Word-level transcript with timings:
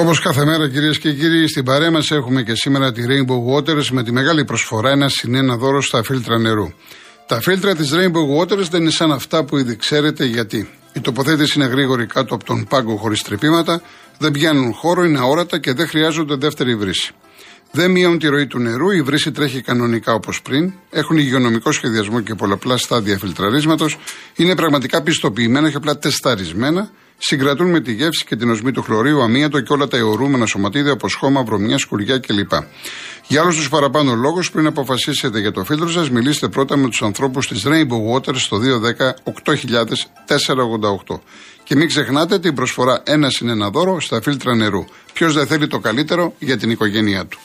Όπως 0.00 0.20
κάθε 0.20 0.44
μέρα, 0.44 0.68
κυρίες 0.68 0.98
και 0.98 1.12
κύριοι, 1.12 1.48
στην 1.48 1.64
παρέα 1.64 1.90
μας 1.90 2.10
έχουμε 2.10 2.42
και 2.42 2.54
σήμερα 2.54 2.92
τη 2.92 3.02
Rainbow 3.08 3.54
Waters 3.54 3.86
με 3.86 4.02
τη 4.02 4.12
μεγάλη 4.12 4.44
προσφορά 4.44 4.90
ένα 4.90 5.08
συνένα 5.08 5.56
δώρο 5.56 5.82
στα 5.82 6.02
φίλτρα 6.02 6.38
νερού. 6.38 6.72
Τα 7.26 7.40
φίλτρα 7.40 7.74
της 7.74 7.90
Rainbow 7.92 8.40
Waters 8.40 8.68
δεν 8.70 8.80
είναι 8.80 8.90
σαν 8.90 9.12
αυτά 9.12 9.44
που 9.44 9.58
ήδη 9.58 9.76
ξέρετε 9.76 10.24
γιατί. 10.24 10.70
Η 10.92 11.00
τοποθέτηση 11.00 11.60
είναι 11.60 11.68
γρήγορη 11.68 12.06
κάτω 12.06 12.34
από 12.34 12.44
τον 12.44 12.66
πάγκο 12.68 12.96
χωρίς 12.96 13.22
τρυπήματα, 13.22 13.82
δεν 14.18 14.32
πιάνουν 14.32 14.72
χώρο, 14.72 15.04
είναι 15.04 15.18
αόρατα 15.18 15.58
και 15.58 15.72
δεν 15.72 15.88
χρειάζονται 15.88 16.34
δεύτερη 16.34 16.76
βρύση. 16.76 17.12
Δεν 17.70 17.90
μειώνουν 17.90 18.18
τη 18.18 18.28
ροή 18.28 18.46
του 18.46 18.58
νερού, 18.58 18.90
η 18.90 19.02
βρύση 19.02 19.30
τρέχει 19.30 19.60
κανονικά 19.60 20.12
όπως 20.12 20.42
πριν, 20.42 20.72
έχουν 20.90 21.16
υγειονομικό 21.16 21.72
σχεδιασμό 21.72 22.20
και 22.20 22.34
πολλαπλά 22.34 22.76
στάδια 22.76 23.18
φιλτραρίσματος, 23.18 23.98
είναι 24.36 24.54
πραγματικά 24.54 25.02
πιστοποιημένα 25.02 25.70
και 25.70 25.76
απλά 25.76 25.98
τεσταρισμένα, 25.98 26.90
συγκρατούν 27.18 27.70
με 27.70 27.80
τη 27.80 27.92
γεύση 27.92 28.24
και 28.24 28.36
την 28.36 28.50
οσμή 28.50 28.72
του 28.72 28.82
χλωρίου, 28.82 29.22
αμύατο 29.22 29.60
και 29.60 29.72
όλα 29.72 29.88
τα 29.88 29.96
αιωρούμενα 29.96 30.46
σωματίδια 30.46 30.92
όπω 30.92 31.08
χώμα, 31.18 31.42
βρωμιά, 31.42 31.78
σκουριά 31.78 32.18
κλπ. 32.18 32.52
Για 33.26 33.42
όλους 33.42 33.56
τους 33.56 33.68
παραπάνω 33.68 34.14
λόγους, 34.14 34.50
πριν 34.50 34.66
αποφασίσετε 34.66 35.40
για 35.40 35.52
το 35.52 35.64
φίλτρο 35.64 35.88
σας, 35.88 36.10
μιλήστε 36.10 36.48
πρώτα 36.48 36.76
με 36.76 36.88
τους 36.88 37.02
ανθρώπους 37.02 37.48
της 37.48 37.62
Rainbow 37.66 38.14
Water 38.14 38.36
στο 38.36 38.58
210 38.58 39.14
8000 39.24 41.20
Και 41.64 41.76
μην 41.76 41.88
ξεχνάτε 41.88 42.38
την 42.38 42.54
προσφορά 42.54 43.02
ένα 43.04 43.30
συν 43.30 43.48
ένα 43.48 43.70
δώρο 43.70 44.00
στα 44.00 44.20
φίλτρα 44.22 44.54
νερού. 44.54 44.84
Ποιος 45.12 45.34
δεν 45.34 45.46
θέλει 45.46 45.66
το 45.66 45.78
καλύτερο 45.78 46.34
για 46.38 46.56
την 46.56 46.70
οικογένειά 46.70 47.26
του. 47.26 47.38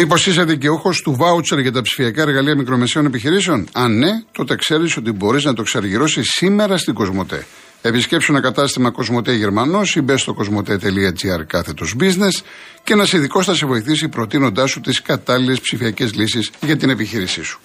Μήπως 0.00 0.26
είσαι 0.26 0.44
δικαιούχος 0.44 1.02
του 1.02 1.14
βάουτσερ 1.16 1.58
για 1.58 1.72
τα 1.72 1.82
ψηφιακά 1.82 2.22
εργαλεία 2.22 2.56
μικρομεσαίων 2.56 3.06
επιχειρήσεων; 3.06 3.68
Αν 3.72 3.98
ναι, 3.98 4.10
τότε 4.32 4.54
ξέρεις 4.56 4.96
ότι 4.96 5.12
μπορείς 5.12 5.44
να 5.44 5.54
το 5.54 5.60
εξαργυρώσει 5.60 6.22
σήμερα 6.22 6.78
στην 6.78 6.94
Κοσμοτέ. 6.94 7.46
Επισκέψου 7.82 8.32
ένα 8.32 8.40
κατάστημα 8.40 8.90
Κοσμοτέ 8.90 9.32
Γερμανός 9.32 9.96
ή 9.96 10.00
μπες 10.00 10.20
στο 10.20 10.34
κοσμοτέ.gr 10.34 11.44
κάθετος 11.46 11.94
business 12.00 12.42
και 12.84 12.92
ένας 12.92 13.12
ειδικός 13.12 13.46
θα 13.46 13.54
σε 13.54 13.66
βοηθήσει 13.66 14.08
προτείνοντάς 14.08 14.70
σου 14.70 14.80
τις 14.80 15.02
κατάλληλες 15.02 15.60
ψηφιακές 15.60 16.14
λύσεις 16.14 16.50
για 16.60 16.76
την 16.76 16.90
επιχείρησή 16.90 17.42
σου. 17.42 17.60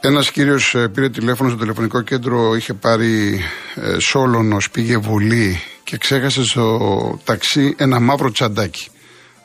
Ένας 0.00 0.30
κύριος 0.30 0.74
ε, 0.74 0.88
πήρε 0.88 1.08
τηλέφωνο 1.08 1.48
στο 1.48 1.58
τηλεφωνικό 1.58 2.00
κέντρο, 2.00 2.54
είχε 2.54 2.74
πάρει 2.74 3.40
ε, 3.74 3.98
σόλωνος, 3.98 4.70
πήγε 4.70 4.96
βουλή 4.96 5.60
και 5.84 5.96
ξέχασες 5.96 6.46
στο 6.46 7.20
ταξί 7.24 7.74
ένα 7.78 8.00
μαύρο 8.00 8.30
τσαντάκι. 8.30 8.88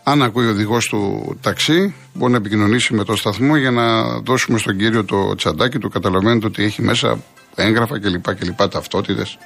Αν 0.04 0.24
ακούει 0.24 0.46
ο 0.46 0.50
οδηγός 0.50 0.88
του 0.88 1.38
ταξί, 1.42 1.94
μπορεί 2.14 2.32
να 2.32 2.38
επικοινωνήσει 2.38 2.94
με 2.94 3.04
το 3.04 3.16
σταθμό 3.16 3.56
για 3.56 3.72
να 3.72 4.20
δώσουμε 4.20 4.58
στον 4.58 4.78
κύριο 4.78 5.06
το 5.06 5.36
τσαντάκι 5.36 5.78
του. 5.78 5.90
Καταλαβαίνετε 5.90 6.46
ότι 6.46 6.64
έχει 6.64 6.82
μέσα 6.82 7.24
έγγραφα 7.56 8.00
κλπ. 8.00 8.36
κλπ 8.36 8.68
Ταυτότητες. 8.68 9.38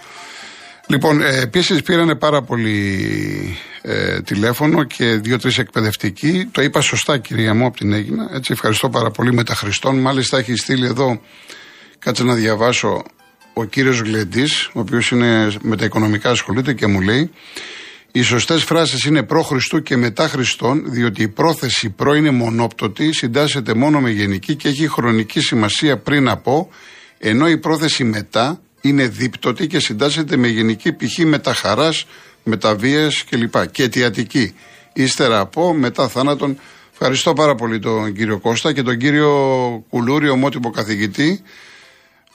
Λοιπόν, 0.88 1.22
ε, 1.22 1.39
επίσης 1.39 1.81
πήρανε 1.81 2.16
πάρα 2.16 2.41
πολύ 2.41 3.57
ε, 3.81 4.22
τηλέφωνο 4.22 4.83
και 4.83 5.05
δύο-τρεις 5.05 5.57
εκπαιδευτικοί. 5.57 6.47
Το 6.52 6.61
είπα 6.61 6.81
σωστά, 6.81 7.17
κυρία 7.17 7.53
μου, 7.53 7.66
από 7.66 7.78
την 7.78 7.94
Έγινα. 7.94 8.30
Έτσι, 8.33 8.52
ευχαριστώ 8.52 8.89
πάρα 8.89 9.11
πολύ 9.11 9.33
με 9.33 9.44
τα 9.44 9.55
Χριστόν. 9.55 10.00
Μάλιστα, 10.00 10.38
έχει 10.38 10.55
στείλει 10.55 10.85
εδώ, 10.85 11.22
κάτσε 12.00 12.23
να 12.23 12.33
διαβάσω, 12.33 13.03
ο 13.54 13.64
κύριος 13.64 14.00
Γλεντής, 14.00 14.66
ο 14.66 14.80
οποίος 14.80 15.12
είναι 15.12 15.52
με 15.62 15.78
τα 15.78 15.86
οικονομικά 15.86 16.30
ασχολείται 16.30 16.73
και 16.73 16.88
μου 16.88 17.02
λέει. 17.02 17.32
Οι 18.12 18.22
σωστές 18.22 18.64
φράσεις 18.64 19.04
είναι 19.04 19.23
προ 19.23 19.42
Χριστού 19.42 19.82
και 19.82 19.98
μετά 19.98 20.28
Χριστόν, 20.28 20.84
διότι 20.92 21.22
η 21.22 21.28
πρόθεση 21.28 21.90
προ 21.90 22.13
είναι 22.13 22.31
μονόπτωτη, 22.31 23.13
συντάσσεται 23.13 23.74
μόνο 23.74 24.02
με 24.02 24.09
γενική 24.09 24.56
και 24.56 24.68
έχει 24.68 24.88
χρονική 24.88 25.40
σημασία 25.40 25.97
πριν 25.97 26.30
από, 26.30 26.69
ενώ 27.18 27.50
η 27.50 27.58
πρόθεση 27.58 28.03
μετά 28.03 28.62
είναι 28.81 29.08
δίπτωτη 29.08 29.68
και 29.68 29.80
συντάσσεται 29.80 30.38
με 30.38 30.47
γενική 30.47 30.94
π.χ. 30.94 31.18
μεταχαρά, 31.18 31.90
μεταβίε 32.44 33.08
κλπ. 33.30 33.72
Και 33.72 33.84
αιτιατική. 33.84 34.53
Ύστερα 34.94 35.40
από, 35.40 35.74
μετά 35.74 36.08
θάνατον. 36.08 36.59
Ευχαριστώ 36.92 37.34
πάρα 37.34 37.56
πολύ 37.56 37.80
τον 37.80 38.13
κύριο 38.13 38.40
Κώστα 38.40 38.74
και 38.74 38.81
τον 38.81 38.97
κύριο 38.97 39.31
Κουλούρη, 39.90 40.30
ομότυπο 40.30 40.69
καθηγητή, 40.69 41.42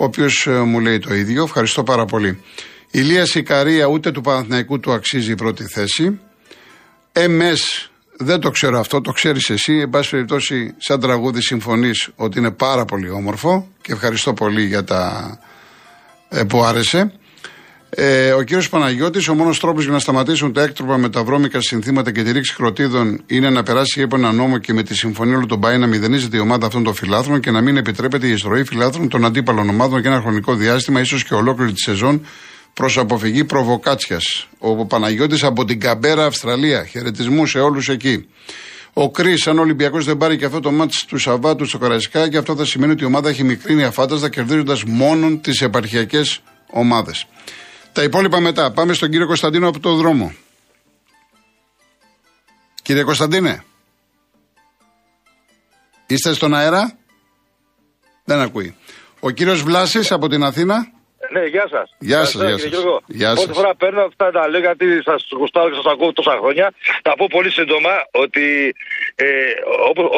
ο 0.01 0.05
οποίος 0.05 0.47
ε, 0.47 0.51
μου 0.51 0.81
λέει 0.81 0.99
το 0.99 1.15
ίδιο. 1.15 1.43
Ευχαριστώ 1.43 1.83
πάρα 1.83 2.05
πολύ. 2.05 2.43
Ηλία 2.91 3.27
Σικαρία, 3.27 3.87
ούτε 3.87 4.11
του 4.11 4.21
Παναθηναϊκού 4.21 4.81
του 4.81 4.93
αξίζει 4.93 5.31
η 5.31 5.35
πρώτη 5.35 5.65
θέση. 5.65 6.21
MS, 7.13 7.89
δεν 8.17 8.41
το 8.41 8.51
ξέρω 8.51 8.79
αυτό, 8.79 9.01
το 9.01 9.13
ξέρεις 9.13 9.51
εσύ. 9.51 9.73
Εν 9.73 9.91
πάση 9.91 10.11
περιπτώσει, 10.11 10.75
σαν 10.79 11.01
τραγούδι 11.01 11.43
συμφωνείς 11.43 12.09
ότι 12.17 12.39
είναι 12.39 12.51
πάρα 12.51 12.85
πολύ 12.85 13.11
όμορφο 13.11 13.69
και 13.81 13.93
ευχαριστώ 13.93 14.33
πολύ 14.33 14.65
για 14.65 14.85
τα 14.85 15.39
ε, 16.29 16.45
που 16.45 16.63
άρεσε. 16.65 17.13
Ε, 17.91 18.33
ο 18.33 18.43
κύριος 18.43 18.69
Παναγιώτης, 18.69 19.29
ο 19.29 19.35
μόνος 19.35 19.61
τρόπος 19.61 19.85
για 19.85 19.93
να 19.93 19.99
σταματήσουν 19.99 20.53
τα 20.53 20.63
έκτροπα 20.63 20.99
με 20.99 21.11
τα 21.11 21.25
βρώμικα 21.25 21.61
συνθήματα 21.61 22.13
και 22.13 22.23
τη 22.23 22.33
ρήξη 22.33 22.55
κροτίδων 22.55 23.21
είναι 23.27 23.51
να 23.51 23.63
περάσει 23.63 24.03
από 24.03 24.17
ένα 24.17 24.33
νόμο 24.33 24.59
και 24.59 24.73
με 24.73 24.83
τη 24.83 24.95
συμφωνία 24.95 25.35
όλων 25.35 25.49
των 25.49 25.61
ΠΑΕ 25.61 25.77
να 25.77 25.87
μηδενίζεται 25.87 26.37
η 26.37 26.41
ομάδα 26.41 26.67
αυτών 26.67 26.83
των 26.83 26.95
φιλάθρων 26.95 27.41
και 27.41 27.51
να 27.51 27.61
μην 27.61 27.77
επιτρέπεται 27.77 28.27
η 28.27 28.31
εισρωή 28.31 28.65
φιλάθρων 28.65 29.09
των 29.09 29.25
αντίπαλων 29.25 29.69
ομάδων 29.69 30.01
για 30.01 30.11
ένα 30.11 30.21
χρονικό 30.21 30.55
διάστημα, 30.55 31.01
ίσως 31.01 31.25
και 31.25 31.35
ολόκληρη 31.35 31.73
τη 31.73 31.81
σεζόν, 31.81 32.27
προς 32.75 32.99
αποφυγή 32.99 33.45
προβοκάτσιας. 33.45 34.49
Ο 34.59 34.87
Παναγιώτης 34.87 35.45
από 35.45 35.65
την 35.65 35.81
Καμπέρα, 35.81 36.25
Αυστραλία. 36.25 36.85
Χαιρετισμούς 36.85 37.51
σε 37.51 37.59
όλους 37.59 37.89
εκεί. 37.89 38.29
Ο 38.93 39.11
Κρι, 39.11 39.35
αν 39.47 39.59
ο 39.59 39.61
Ολυμπιακός 39.61 40.05
δεν 40.05 40.17
πάρει 40.17 40.37
και 40.37 40.45
αυτό 40.45 40.61
το 40.61 40.71
μάτι 40.71 40.97
του 41.07 41.19
Σαββάτου 41.19 41.65
στο 41.65 41.79
Καραϊσκά, 41.79 42.29
και 42.29 42.37
αυτό 42.37 42.57
θα 42.57 42.65
σημαίνει 42.65 42.93
ότι 42.93 43.03
η 43.03 43.07
ομάδα 43.07 43.29
έχει 43.29 43.45
μικρύνει 43.45 43.85
αφάνταστα 43.85 44.29
κερδίζοντας 44.29 44.85
μόνο 44.85 45.37
τις 45.37 45.61
επαρχιακές 45.61 46.41
ομάδες. 46.71 47.27
Τα 47.99 48.05
υπόλοιπα 48.05 48.41
μετά. 48.41 48.73
Πάμε 48.73 48.93
στον 48.93 49.11
κύριο 49.11 49.27
Κωνσταντίνο 49.27 49.69
από 49.69 49.81
το 49.81 49.95
δρόμο. 49.95 50.35
Κύριε 52.83 53.03
Κωνσταντίνε. 53.03 53.65
Είστε 56.07 56.33
στον 56.33 56.55
αέρα; 56.55 56.99
Δεν 58.25 58.41
ακούει. 58.41 58.77
Ο 59.21 59.31
κύριος 59.31 59.63
Βλάσης 59.63 60.13
από 60.13 60.29
την 60.29 60.43
Αθήνα. 60.43 60.77
Ναι, 61.33 61.45
γεια 61.45 61.67
σας. 61.71 61.95
Γεια 61.99 62.25
σας, 62.25 62.43
γεια 62.43 62.59
σας. 62.59 62.71
Γεια 63.07 63.33
Πρώτη 63.35 63.53
φορά 63.53 63.75
παίρνω 63.75 64.03
αυτά 64.03 64.31
τα 64.31 64.49
λέω 64.49 64.61
γιατί 64.61 64.87
σας 65.03 65.21
γουστάρω 65.39 65.69
και 65.71 65.75
σας 65.83 65.93
ακούω 65.93 66.13
τόσα 66.13 66.35
χρόνια. 66.41 66.67
Θα 67.03 67.13
πω 67.19 67.27
πολύ 67.31 67.51
σύντομα 67.51 67.95
ότι 68.25 68.75
ε, 69.15 69.27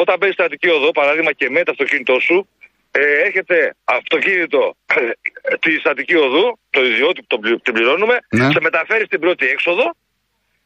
όταν 0.01 0.15
παίζει 0.19 0.33
στην 0.33 0.45
Αττική 0.45 0.69
Οδό, 0.69 0.91
παράδειγμα 0.91 1.31
και 1.31 1.49
με 1.49 1.63
το 1.63 1.71
αυτοκίνητό 1.71 2.19
σου, 2.27 2.47
ε, 2.91 3.21
έρχεται 3.25 3.75
αυτοκίνητο 3.83 4.75
ε, 4.95 5.09
τη 5.59 5.81
Αττική 5.83 6.15
Οδού, 6.15 6.59
το 6.69 6.85
ιδιώτη 6.85 7.21
που 7.27 7.39
την 7.39 7.73
πληρώνουμε, 7.73 8.17
ναι. 8.29 8.51
σε 8.51 8.59
μεταφέρεις 8.61 9.05
στην 9.05 9.19
πρώτη 9.19 9.45
έξοδο 9.45 9.95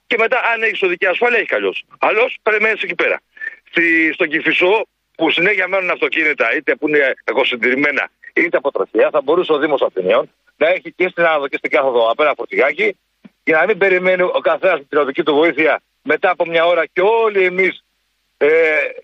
και 0.07 0.15
μετά, 0.19 0.39
αν 0.53 0.63
έχεις 0.63 0.81
οδική 0.81 1.05
ασφάλεια, 1.05 1.37
έχει 1.37 1.47
καλώ. 1.47 1.75
Αλλιώς 1.99 2.37
περιμένεις 2.43 2.81
εκεί 2.81 2.95
πέρα. 2.95 3.21
Στη, 3.69 4.13
στον 4.13 4.27
Κυφισό, 4.27 4.87
που 5.15 5.31
συνέχεια 5.31 5.67
μένουν 5.67 5.89
αυτοκίνητα, 5.89 6.55
είτε 6.55 6.75
που 6.75 6.87
είναι 6.87 7.13
εγωσυντηρημένα, 7.23 8.09
είτε 8.33 8.57
από 8.57 8.71
τροχιά, 8.71 9.09
θα 9.11 9.21
μπορούσε 9.21 9.51
ο 9.51 9.57
Δήμος 9.57 9.81
Αθηναίων 9.81 10.29
να 10.57 10.67
έχει 10.67 10.91
και 10.91 11.07
στην 11.09 11.25
άδο 11.25 11.47
και 11.47 11.57
στην 11.57 11.69
κάθοδο 11.69 12.11
απέρα 12.11 12.33
φορτηγάκι, 12.35 12.97
για 13.43 13.57
να 13.57 13.65
μην 13.65 13.77
περιμένει 13.77 14.21
ο 14.21 14.39
καθένας 14.41 14.81
την 14.89 14.97
οδική 14.97 15.23
του 15.23 15.33
βοήθεια 15.33 15.81
μετά 16.01 16.29
από 16.29 16.45
μια 16.45 16.65
ώρα 16.65 16.85
και 16.85 17.01
όλοι 17.01 17.43
εμείς 17.43 17.83
ε, 18.37 18.47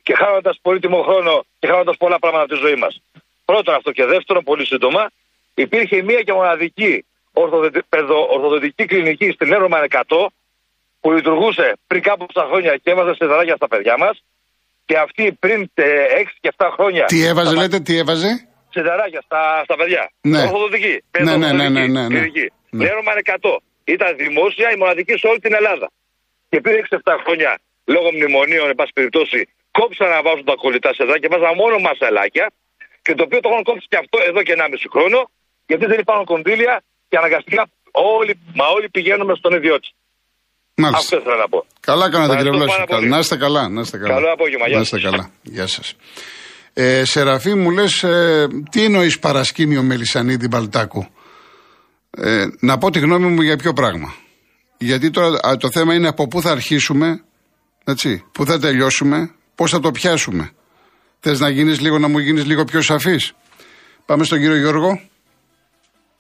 και 0.02 0.14
χάνοντας 0.14 0.60
πολύτιμο 0.62 1.02
χρόνο 1.02 1.46
και 1.60 1.68
χάνοντας 1.68 1.98
πολλά 1.98 2.20
πράγματα 2.20 2.44
από 2.44 2.54
τη 2.54 2.60
ζωή 2.68 2.76
μας. 2.76 3.02
Πρώτον 3.52 3.74
αυτό 3.76 3.92
και 3.92 4.06
δεύτερον, 4.06 4.44
πολύ 4.44 4.66
σύντομα, 4.66 5.12
υπήρχε 5.54 6.02
μία 6.02 6.22
και 6.22 6.34
μοναδική 6.34 7.06
ορθοδοτική 8.34 8.86
κλινική 8.86 9.32
στην 9.32 9.54
Έρωμα 9.54 9.78
100 9.90 10.28
που 11.02 11.12
λειτουργούσε 11.12 11.74
πριν 11.88 12.02
κάπου 12.02 12.26
στα 12.30 12.44
χρόνια 12.50 12.78
και 12.84 12.92
έβαζε 12.92 13.14
σε 13.20 13.26
δράκια 13.26 13.56
στα 13.56 13.68
παιδιά 13.68 13.96
μας. 13.98 14.24
Και 14.86 14.98
αυτή 14.98 15.38
πριν 15.40 15.72
6 15.76 15.84
ε, 15.84 16.24
και 16.40 16.52
7 16.58 16.70
χρόνια. 16.76 17.06
Τι 17.06 17.26
έβαζε, 17.26 17.56
λέτε, 17.56 17.80
τι 17.80 17.98
έβαζε; 17.98 18.30
σιδεράκια 18.70 19.22
στα, 19.28 19.62
στα 19.64 19.76
παιδιά. 19.76 20.12
Ναι. 20.22 20.42
Ορθοδοτική. 20.42 21.04
Ναι, 21.20 21.38
ναι, 21.38 21.52
ναι, 21.52 21.70
ναι, 21.70 21.88
ναι, 21.88 22.08
ναι. 22.08 22.20
ναι. 22.70 22.88
100. 23.42 23.58
Ήταν 23.84 24.16
δημόσια 24.18 24.72
η 24.72 24.78
μοναδική 24.78 25.18
σε 25.18 25.28
όλη 25.28 25.40
την 25.40 25.54
Ελλάδα. 25.54 25.92
Και 26.50 26.62
πριν 26.62 26.76
6-7 26.90 26.98
χρόνια, 27.24 27.60
λόγω 27.86 28.12
μνημονίων, 28.12 28.70
εν 28.70 28.76
πάση 28.76 28.92
περιπτώσει, 28.94 29.40
κόψαν 29.72 30.10
να 30.10 30.22
βάζουν 30.22 30.46
τα 30.46 30.56
κολλητά 30.64 30.94
σεδά 30.94 31.20
και 31.20 31.28
βάζαν 31.32 31.54
μόνο 31.56 31.76
μασαλάκια. 31.80 32.48
Και 33.06 33.14
το 33.18 33.24
οποίο 33.28 33.40
το 33.40 33.50
έχουν 33.52 33.64
κόψει 33.70 33.86
και 33.92 33.98
αυτό 34.04 34.18
εδώ 34.30 34.40
και 34.44 34.54
1,5 34.58 34.94
χρόνο, 34.94 35.20
γιατί 35.70 35.86
δεν 35.92 36.00
υπάρχουν 36.00 36.26
κονδύλια 36.26 36.84
και 37.10 37.18
αναγκαστικά 37.22 37.64
όλοι, 37.92 38.34
μα 38.60 38.66
όλοι 38.76 38.88
πηγαίνουμε 38.90 39.34
στον 39.36 39.54
ιδιώτη. 39.60 39.90
Μάλιστα. 40.76 41.00
Αυτό 41.04 41.18
ήθελα 41.18 41.36
να 41.36 41.48
πω. 41.54 41.66
Καλά 41.80 42.10
κάνατε 42.10 42.36
κύριε 42.36 42.52
Βλάση. 42.52 43.08
Να 43.08 43.18
είστε 43.18 43.38
καλά. 43.38 43.70
Να 43.70 43.82
είστε 43.82 43.98
καλά. 43.98 44.14
Καλό 44.14 44.32
απόγευμα. 44.32 44.68
Να 44.68 44.80
είστε 44.80 45.00
καλά. 45.00 45.32
Γεια 45.42 45.68
σας. 45.68 45.96
Ε, 46.74 47.06
Σεραφή 47.06 47.54
μου 47.56 47.70
λες 47.72 48.04
ε, 48.04 48.48
τι 48.72 48.84
εννοείς 48.84 49.20
παρασκήνιο 49.20 49.82
Μελισανίδη 49.84 50.48
Μπαλτάκου; 50.48 51.08
Ε, 52.18 52.46
να 52.60 52.78
πω 52.78 52.92
τη 52.92 53.00
γνώμη 53.00 53.28
μου 53.28 53.42
για 53.42 53.58
ποιο 53.58 53.74
πράγμα. 53.74 54.14
Γιατί 54.78 55.10
τώρα 55.10 55.58
το 55.58 55.70
θέμα 55.72 55.94
είναι 55.94 56.08
από 56.08 56.28
πού 56.28 56.42
θα 56.42 56.52
αρχίσουμε, 56.52 57.24
έτσι, 57.84 58.26
πού 58.32 58.46
θα 58.46 58.60
τελειώσουμε, 58.60 59.36
Πώς 59.62 59.72
θα 59.72 59.80
το 59.80 59.92
πιάσουμε. 59.92 60.52
Θες 61.24 61.40
να 61.46 61.50
γίνεις 61.56 61.78
λίγο, 61.84 61.98
να 62.04 62.08
μου 62.12 62.20
γίνεις 62.26 62.46
λίγο 62.50 62.64
πιο 62.72 62.82
σαφής. 62.90 63.24
Πάμε 64.10 64.24
στον 64.28 64.38
κύριο 64.42 64.60
Γιώργο. 64.64 64.90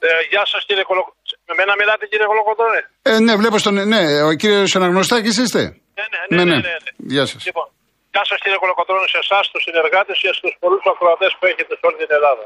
Ε, 0.07 0.09
γεια 0.31 0.44
σας 0.51 0.62
κύριε 0.68 0.86
Κολοκοτρώνη. 0.89 1.38
Με 1.50 1.53
μένα 1.59 1.74
μιλάτε 1.80 2.03
κύριε 2.12 2.27
Κολοκοτρώνη. 2.31 2.81
Ε, 3.09 3.19
ναι, 3.25 3.33
βλέπω 3.42 3.57
στον. 3.63 3.75
Ναι, 3.94 4.01
ο 4.30 4.33
κύριος 4.42 4.75
Αναγνωστάκης 4.77 5.36
είστε; 5.44 5.62
Ναι, 6.00 6.06
ναι, 6.13 6.19
ναι. 6.30 6.44
ναι, 6.44 6.56
ναι, 6.68 6.75
ναι. 6.86 6.92
Γεια 7.13 7.25
σας. 7.31 7.42
Λοιπόν, 7.50 7.68
γεια 8.13 8.24
σας 8.30 8.38
κύριε 8.44 8.59
Κολοκοτρώνη, 8.63 9.07
σε 9.15 9.19
εσάς, 9.25 9.44
τους 9.51 9.63
συνεργάτες 9.68 10.18
και 10.24 10.31
στους 10.38 10.53
πολλούς 10.63 10.83
ακροατές 10.92 11.31
που 11.38 11.45
έχετε 11.51 11.74
σε 11.80 11.83
όλη 11.88 11.97
την 12.04 12.12
Ελλάδα. 12.18 12.45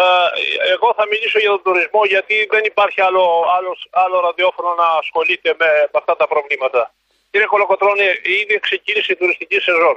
Ε, 0.00 0.06
εγώ 0.74 0.88
θα 0.98 1.04
μιλήσω 1.12 1.38
για 1.44 1.50
τον 1.54 1.62
τουρισμό 1.66 2.02
γιατί 2.14 2.34
δεν 2.54 2.62
υπάρχει 2.72 3.00
άλλο, 3.08 3.24
άλλο, 3.56 3.72
άλλο 4.04 4.16
ραδιόφωνο 4.26 4.70
να 4.82 4.88
ασχολείται 5.02 5.50
με, 5.60 5.70
με 5.92 5.96
αυτά 6.02 6.14
τα 6.20 6.26
προβλήματα. 6.32 6.82
Κύριε 7.30 7.48
Κολοκοτρώνη, 7.54 8.06
ήδη 8.40 8.56
ξεκίνησε 8.66 9.10
η 9.14 9.18
τουριστική 9.20 9.58
σεζόν 9.66 9.96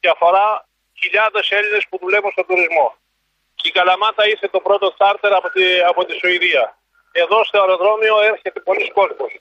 και 0.00 0.08
αφορά 0.14 0.46
χιλιάδε 0.56 0.71
Έλληνες 1.48 1.84
που 1.88 1.98
δουλεύουν 2.00 2.30
στον 2.30 2.46
τουρισμό. 2.46 2.96
Η 3.62 3.70
Καλαμάτα 3.70 4.28
ήρθε 4.28 4.48
το 4.48 4.60
πρώτο 4.60 4.94
τσάρτερ 4.94 5.32
από 5.34 5.48
τη, 5.50 5.80
από 5.80 6.04
τη 6.04 6.12
Σουηδία. 6.18 6.76
Εδώ 7.12 7.44
στο 7.44 7.60
αεροδρόμιο 7.60 8.20
έρχεται 8.20 8.60
πολλοί 8.60 8.90
κόσμος. 8.90 9.32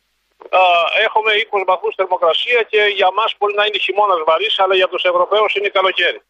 Έχουμε 1.05 1.31
20 1.51 1.63
βαθμούς 1.65 1.95
θερμοκρασία 1.95 2.63
και 2.63 2.81
για 2.83 3.11
μας 3.11 3.35
μπορεί 3.37 3.53
να 3.53 3.65
είναι 3.65 3.77
χειμώνας 3.77 4.23
βαρύς, 4.25 4.59
αλλά 4.59 4.75
για 4.75 4.87
τους 4.87 5.03
Ευρωπαίους 5.03 5.55
είναι 5.55 5.67
καλοκαίρι. 5.67 6.21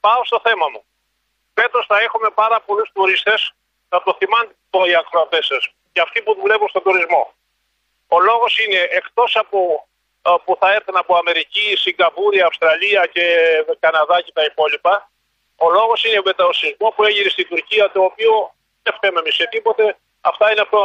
Πάω 0.00 0.24
στο 0.24 0.40
θέμα 0.42 0.68
μου. 0.72 0.84
Φέτος 1.54 1.86
θα 1.86 2.00
έχουμε 2.00 2.28
πάρα 2.34 2.60
πολλούς 2.60 2.90
τουρίστε, 2.94 3.34
θα 3.88 4.02
το 4.02 4.16
θυμάται 4.18 4.90
οι 4.90 4.94
ακροατές 4.94 5.46
σας 5.46 5.68
και 5.92 6.00
αυτοί 6.00 6.22
που 6.22 6.34
δουλεύουν 6.40 6.68
στον 6.68 6.82
τουρισμό. 6.82 7.34
Ο 8.08 8.20
λόγος 8.20 8.58
είναι 8.58 8.80
εκτός 8.90 9.36
από 9.36 9.88
που 10.44 10.52
θα 10.60 10.68
έρθουν 10.76 10.96
από 11.02 11.12
Αμερική, 11.22 11.66
Σιγκαπούρη, 11.82 12.40
Αυστραλία 12.48 13.02
και 13.14 13.24
Καναδά 13.84 14.16
και 14.24 14.32
τα 14.38 14.44
υπόλοιπα. 14.50 14.94
Ο 15.64 15.66
λόγος 15.78 15.98
είναι 16.04 16.20
με 16.28 16.32
το 16.40 16.46
σεισμό 16.58 16.88
που 16.94 17.02
έγινε 17.08 17.28
στην 17.36 17.46
Τουρκία, 17.52 17.84
το 17.94 18.00
οποίο 18.10 18.32
δεν 18.84 18.92
φταίμε 18.96 19.18
εμείς 19.22 19.34
σε 19.40 19.46
τίποτε. 19.54 19.84
Αυτά 20.30 20.44
είναι 20.50 20.64
από, 20.68 20.80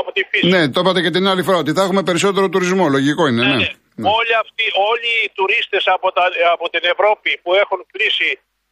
από 0.00 0.10
τη 0.16 0.22
φύση. 0.30 0.52
Ναι, 0.54 0.62
το 0.74 0.80
είπατε 0.80 1.00
και 1.04 1.12
την 1.16 1.24
άλλη 1.30 1.42
φορά 1.46 1.58
ότι 1.64 1.72
θα 1.76 1.82
έχουμε 1.86 2.02
περισσότερο 2.08 2.46
τουρισμό. 2.48 2.84
Λογικό 2.96 3.22
είναι, 3.30 3.42
ναι. 3.44 3.56
ναι. 3.62 3.70
ναι. 4.00 4.08
Όλοι, 4.18 4.34
αυτοί, 4.42 4.64
όλοι 4.90 5.10
οι 5.22 5.28
τουρίστες 5.36 5.84
από, 5.96 6.08
από 6.54 6.66
την 6.72 6.84
Ευρώπη 6.92 7.30
που 7.42 7.50
έχουν 7.62 7.80
κλείσει, 7.92 8.30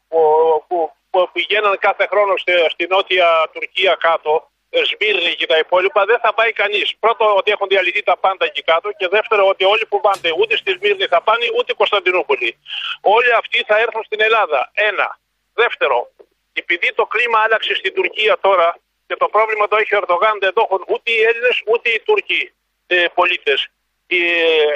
που, 0.09 0.21
που, 0.69 0.77
που 1.11 1.19
πηγαίναν 1.35 1.75
κάθε 1.87 2.05
χρόνο 2.13 2.33
στη, 2.43 2.53
στη 2.75 2.85
νότια 2.93 3.29
Τουρκία 3.55 3.95
κάτω, 4.07 4.50
Σμύρνη 4.71 5.35
και 5.35 5.47
τα 5.47 5.59
υπόλοιπα, 5.59 6.05
δεν 6.05 6.19
θα 6.19 6.35
πάει 6.35 6.53
κανείς. 6.53 6.97
Πρώτο, 7.01 7.37
ότι 7.37 7.51
έχουν 7.51 7.69
διαλυθεί 7.69 8.03
τα 8.03 8.17
πάντα 8.17 8.45
εκεί 8.45 8.63
κάτω. 8.63 8.89
Και 8.99 9.09
δεύτερο, 9.09 9.49
ότι 9.49 9.65
όλοι 9.65 9.87
που 9.87 10.01
πάνε 10.01 10.31
ούτε 10.39 10.57
στη 10.57 10.71
Σμύρνη 10.73 11.07
θα 11.07 11.21
πάνε, 11.23 11.47
ούτε 11.57 11.73
Κωνσταντινούπολη. 11.73 12.57
Όλοι 13.01 13.33
αυτοί 13.33 13.65
θα 13.67 13.79
έρθουν 13.79 14.03
στην 14.05 14.21
Ελλάδα. 14.21 14.71
Ένα. 14.75 15.19
Δεύτερο, 15.55 16.11
επειδή 16.53 16.93
το 16.95 17.07
κλίμα 17.07 17.39
άλλαξε 17.39 17.75
στην 17.75 17.95
Τουρκία 17.95 18.39
τώρα 18.41 18.79
και 19.07 19.17
το 19.17 19.29
πρόβλημα 19.29 19.69
το 19.69 19.77
έχει 19.77 19.95
ο 19.95 19.99
Ερντογάν, 19.99 20.39
δεν 20.41 20.53
το 20.53 20.61
έχουν 20.67 20.85
ούτε 20.89 21.11
οι 21.13 21.21
Έλληνες 21.29 21.63
ούτε 21.67 21.89
οι 21.91 22.01
Τούρκοι 22.01 22.53
ε, 22.87 23.07
πολίτες. 23.15 23.69
Ε, 24.07 24.17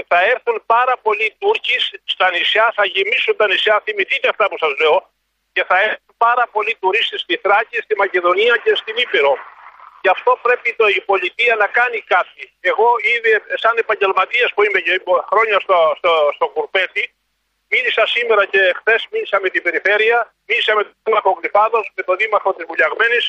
θα 0.07 0.19
έρθουν 0.33 0.63
πάρα 0.67 0.95
πολλοί 1.03 1.35
Τούρκοι 1.39 1.77
στα 2.05 2.31
νησιά, 2.31 2.73
θα 2.77 2.85
γεμίσουν 2.85 3.37
τα 3.37 3.47
νησιά. 3.47 3.83
Θυμηθείτε 3.85 4.29
αυτά 4.29 4.49
που 4.49 4.59
σας 4.59 4.73
λέω. 4.81 5.11
Και 5.53 5.65
θα 5.65 5.77
έρθουν 5.81 6.15
πάρα 6.17 6.45
πολλοί 6.53 6.77
τουρίστες 6.81 7.21
στη 7.21 7.37
Θράκη, 7.37 7.77
στη 7.77 7.95
Μακεδονία 7.97 8.55
και 8.65 8.75
στην 8.75 8.97
Ήπειρο. 8.97 9.35
Γι' 10.05 10.15
αυτό 10.17 10.33
πρέπει 10.47 10.69
το, 10.81 10.87
η 10.99 11.01
πολιτεία 11.11 11.55
να 11.63 11.67
κάνει 11.79 11.99
κάτι. 12.15 12.43
Εγώ 12.71 12.89
ήδη 13.15 13.31
σαν 13.63 13.75
επαγγελματίας 13.85 14.51
που 14.55 14.63
είμαι 14.65 14.81
χρόνια 15.31 15.59
στο, 15.65 15.79
στο, 15.99 16.13
στο 16.37 16.47
Κουρπέτη, 16.55 17.05
μίλησα 17.73 18.05
σήμερα 18.15 18.43
και 18.53 18.61
χθες 18.79 19.01
μίλησα 19.13 19.37
με 19.43 19.49
την 19.53 19.63
περιφέρεια, 19.67 20.19
μίλησα 20.49 20.73
με 20.79 20.83
τον 20.83 20.95
Δήμαρχο 21.05 21.31
Γλυφάδος, 21.39 21.85
με 21.97 22.03
τον 22.09 22.17
Δήμαρχο 22.21 22.51
της 22.55 22.65
Βουλιαγμένης. 22.71 23.25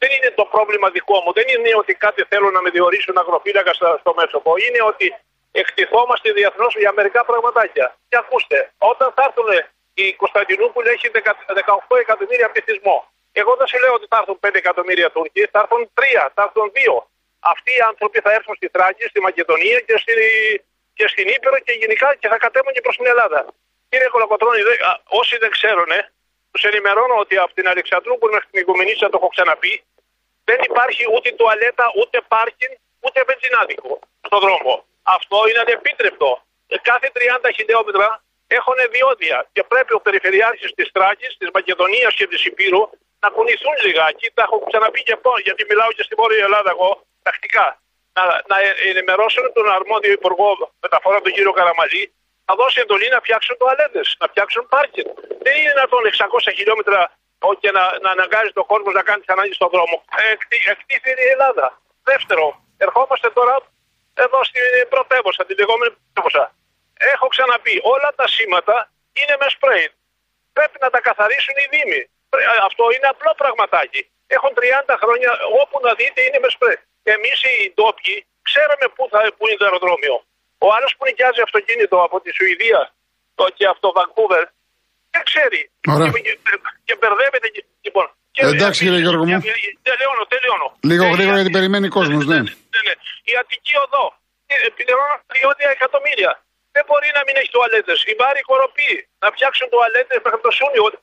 Δεν 0.00 0.10
είναι 0.16 0.30
το 0.40 0.44
πρόβλημα 0.52 0.86
δικό 0.96 1.16
μου. 1.24 1.32
Δεν 1.38 1.46
είναι 1.52 1.70
ότι 1.82 1.92
κάτι 2.04 2.20
θέλω 2.30 2.48
να 2.56 2.60
με 2.64 2.70
διορίσουν 2.76 3.16
αγροφύλακα 3.22 3.72
στο, 3.78 3.88
στο 4.02 4.12
μέτωπο. 4.20 4.50
Είναι 4.64 4.80
ότι 4.90 5.06
εκτιθόμαστε 5.60 6.28
διεθνώς 6.38 6.72
για 6.82 6.92
μερικά 6.98 7.24
πραγματάκια. 7.30 7.86
Και 8.08 8.16
ακούστε, 8.22 8.58
όταν 8.78 9.08
θα 9.16 9.22
έρθουν 9.28 9.48
η 9.94 10.06
Κωνσταντινούπολη 10.22 10.88
έχει 10.88 11.06
18 11.14 11.96
εκατομμύρια 12.04 12.48
πληθυσμό. 12.52 12.96
Εγώ 13.40 13.52
δεν 13.58 13.66
σου 13.70 13.78
λέω 13.82 13.92
ότι 13.98 14.06
θα 14.12 14.18
έρθουν 14.20 14.38
5 14.46 14.54
εκατομμύρια 14.62 15.08
Τούρκοι, 15.14 15.42
θα 15.52 15.58
έρθουν 15.62 15.82
3, 15.94 16.02
θα 16.34 16.42
έρθουν 16.46 16.66
2. 16.74 17.02
Αυτοί 17.52 17.70
οι 17.78 17.82
άνθρωποι 17.90 18.18
θα 18.24 18.30
έρθουν 18.38 18.54
στη 18.60 18.68
Θράκη, 18.74 19.04
στη 19.12 19.20
Μακεδονία 19.28 19.78
και, 19.86 19.96
στη, 20.02 20.14
και 20.98 21.06
στην 21.12 21.26
Ήπειρο 21.34 21.58
και 21.66 21.72
γενικά 21.82 22.08
και 22.20 22.28
θα 22.32 22.38
κατέβουν 22.44 22.72
και 22.74 22.82
προς 22.86 22.96
την 22.96 23.06
Ελλάδα. 23.12 23.40
Κύριε 23.88 24.08
Κολοκοτρόνη, 24.14 24.60
όσοι 25.20 25.34
δεν 25.42 25.50
ξέρουν, 25.56 25.92
τους 26.52 26.62
ενημερώνω 26.70 27.16
ότι 27.24 27.34
από 27.44 27.52
την 27.58 27.66
Αλεξανδρούπολη 27.72 28.32
μέχρι 28.36 28.48
την 28.50 28.60
Οικουμενίτσα 28.60 29.06
το 29.10 29.16
έχω 29.20 29.28
ξαναπεί, 29.34 29.74
δεν 30.48 30.58
υπάρχει 30.68 31.02
ούτε 31.14 31.28
τουαλέτα, 31.38 31.86
ούτε 32.00 32.16
πάρκιν, 32.32 32.70
ούτε 33.04 33.18
βενζινάδικο 33.28 33.92
στον 34.26 34.40
δρόμο. 34.44 34.74
Αυτό 35.02 35.36
είναι 35.48 35.60
ανεπίτρεπτο. 35.64 36.30
Κάθε 36.82 37.08
30 37.14 37.50
χιλιόμετρα 37.56 38.08
έχουν 38.46 38.78
διόδια 38.90 39.38
και 39.52 39.62
πρέπει 39.62 39.92
ο 39.94 40.00
Περιφερειάρχης 40.00 40.70
της 40.78 40.88
Τράκης, 40.92 41.36
της 41.38 41.48
Μακεδονίας 41.56 42.14
και 42.14 42.26
της 42.26 42.44
Υπήρου 42.44 42.82
να 43.24 43.28
κουνηθούν 43.34 43.74
λιγάκι. 43.84 44.26
Τα 44.36 44.42
έχω 44.46 44.56
ξαναπεί 44.68 45.00
και 45.08 45.16
πω, 45.24 45.32
γιατί 45.46 45.62
μιλάω 45.70 45.90
και 45.96 46.04
στην 46.06 46.16
Βόρεια 46.20 46.44
Ελλάδα 46.48 46.70
εγώ 46.76 46.90
τακτικά. 47.26 47.66
Να, 48.16 48.24
να 48.50 48.56
ενημερώσουν 48.90 49.44
τον 49.56 49.66
αρμόδιο 49.78 50.12
Υπουργό 50.18 50.48
Μεταφορά, 50.84 51.18
τον 51.24 51.32
κύριο 51.36 51.52
Καραμαλή, 51.58 52.04
να 52.46 52.52
δώσει 52.60 52.76
εντολή 52.84 53.08
να 53.16 53.20
φτιάξουν 53.24 53.54
τουαλέτες, 53.60 54.06
να 54.20 54.26
φτιάξουν 54.30 54.62
πάρκινγκ. 54.74 55.08
Δεν 55.44 55.52
είναι 55.58 55.70
δυνατόν 55.74 56.02
600 56.48 56.58
χιλιόμετρα 56.58 57.00
και 57.62 57.70
να, 57.76 57.84
να 58.04 58.10
αναγκάζει 58.16 58.52
τον 58.58 58.66
κόσμο 58.72 58.90
να 58.98 59.02
κάνει 59.08 59.20
τις 59.22 59.32
ανάγκες 59.34 59.56
στον 59.60 59.70
δρόμο. 59.74 59.96
Εκτίθεται 60.72 61.22
η 61.28 61.30
Ελλάδα. 61.34 61.66
Δεύτερο, 62.10 62.44
ερχόμαστε 62.84 63.28
τώρα 63.38 63.54
εδώ 64.24 64.44
στην 64.44 64.62
πρωτεύουσα, 64.88 65.44
την 65.48 65.56
λεγόμενη 65.60 65.90
πρωτεύουσα. 65.96 66.44
Έχω 67.12 67.26
ξαναπεί, 67.34 67.74
όλα 67.82 68.10
τα 68.18 68.26
σήματα 68.34 68.76
είναι 69.18 69.34
με 69.40 69.48
σπρέι. 69.54 69.86
Πρέπει 70.56 70.76
να 70.84 70.90
τα 70.94 71.00
καθαρίσουν 71.00 71.56
οι 71.62 71.66
Δήμοι. 71.74 72.02
Αυτό 72.68 72.84
είναι 72.94 73.08
απλό 73.14 73.32
πραγματάκι. 73.42 74.00
Έχουν 74.36 74.52
30 74.58 74.94
χρόνια, 75.02 75.30
όπου 75.62 75.76
να 75.86 75.92
δείτε 75.98 76.20
είναι 76.26 76.40
με 76.44 76.50
σπρέ. 76.54 76.74
Εμείς 77.14 77.38
οι 77.48 77.54
ντόπιοι 77.74 78.16
ξέρουμε 78.48 78.86
πού, 78.94 79.02
θα, 79.12 79.18
πού 79.36 79.42
είναι 79.46 79.58
το 79.60 79.66
αεροδρόμιο. 79.68 80.16
Ο 80.66 80.68
άλλος 80.76 80.92
που 80.96 81.02
νοικιάζει 81.08 81.40
αυτοκίνητο 81.48 81.96
από 82.06 82.16
τη 82.24 82.30
Σουηδία 82.36 82.80
το, 83.38 83.44
και 83.58 83.66
από 83.72 83.80
το 83.84 83.90
Βανκούβερ 83.96 84.44
δεν 85.14 85.22
ξέρει. 85.30 85.60
Ωραία. 85.94 86.08
Και, 86.26 86.32
και 86.86 86.94
μπερδεύεται. 86.98 87.48
Λοιπόν, 87.86 88.06
και, 88.34 88.40
Εντάξει 88.52 88.80
κύριε 88.84 89.00
Γιώργο 89.04 89.24
μου. 89.28 89.36
Τελειώνω, 89.88 90.22
τελειώνω. 90.34 90.68
Λίγο 90.90 91.04
γρήγορα 91.14 91.36
γιατί 91.40 91.52
περιμένει 91.58 91.88
κόσμος, 91.98 92.22
ναι. 92.30 92.40
ναι, 92.74 92.80
ναι. 92.88 92.94
Η 93.30 93.32
Αττική 93.40 93.74
Οδό 93.84 94.06
πληρώνουν 94.78 95.20
διόδια 95.36 95.70
εκατομμύρια. 95.76 96.32
Δεν 96.74 96.84
μπορεί 96.88 97.08
να 97.18 97.22
μην 97.26 97.34
έχει 97.40 97.50
τουαλέτες. 97.54 97.98
Η 98.12 98.14
Βάρη 98.20 98.40
Κοροπή 98.50 98.92
να 99.22 99.28
φτιάξουν 99.34 99.66
τουαλέτες 99.72 100.18
μέχρι 100.26 100.42
το 100.46 100.52
Σούνιο 100.58 100.84
ε, 100.90 100.98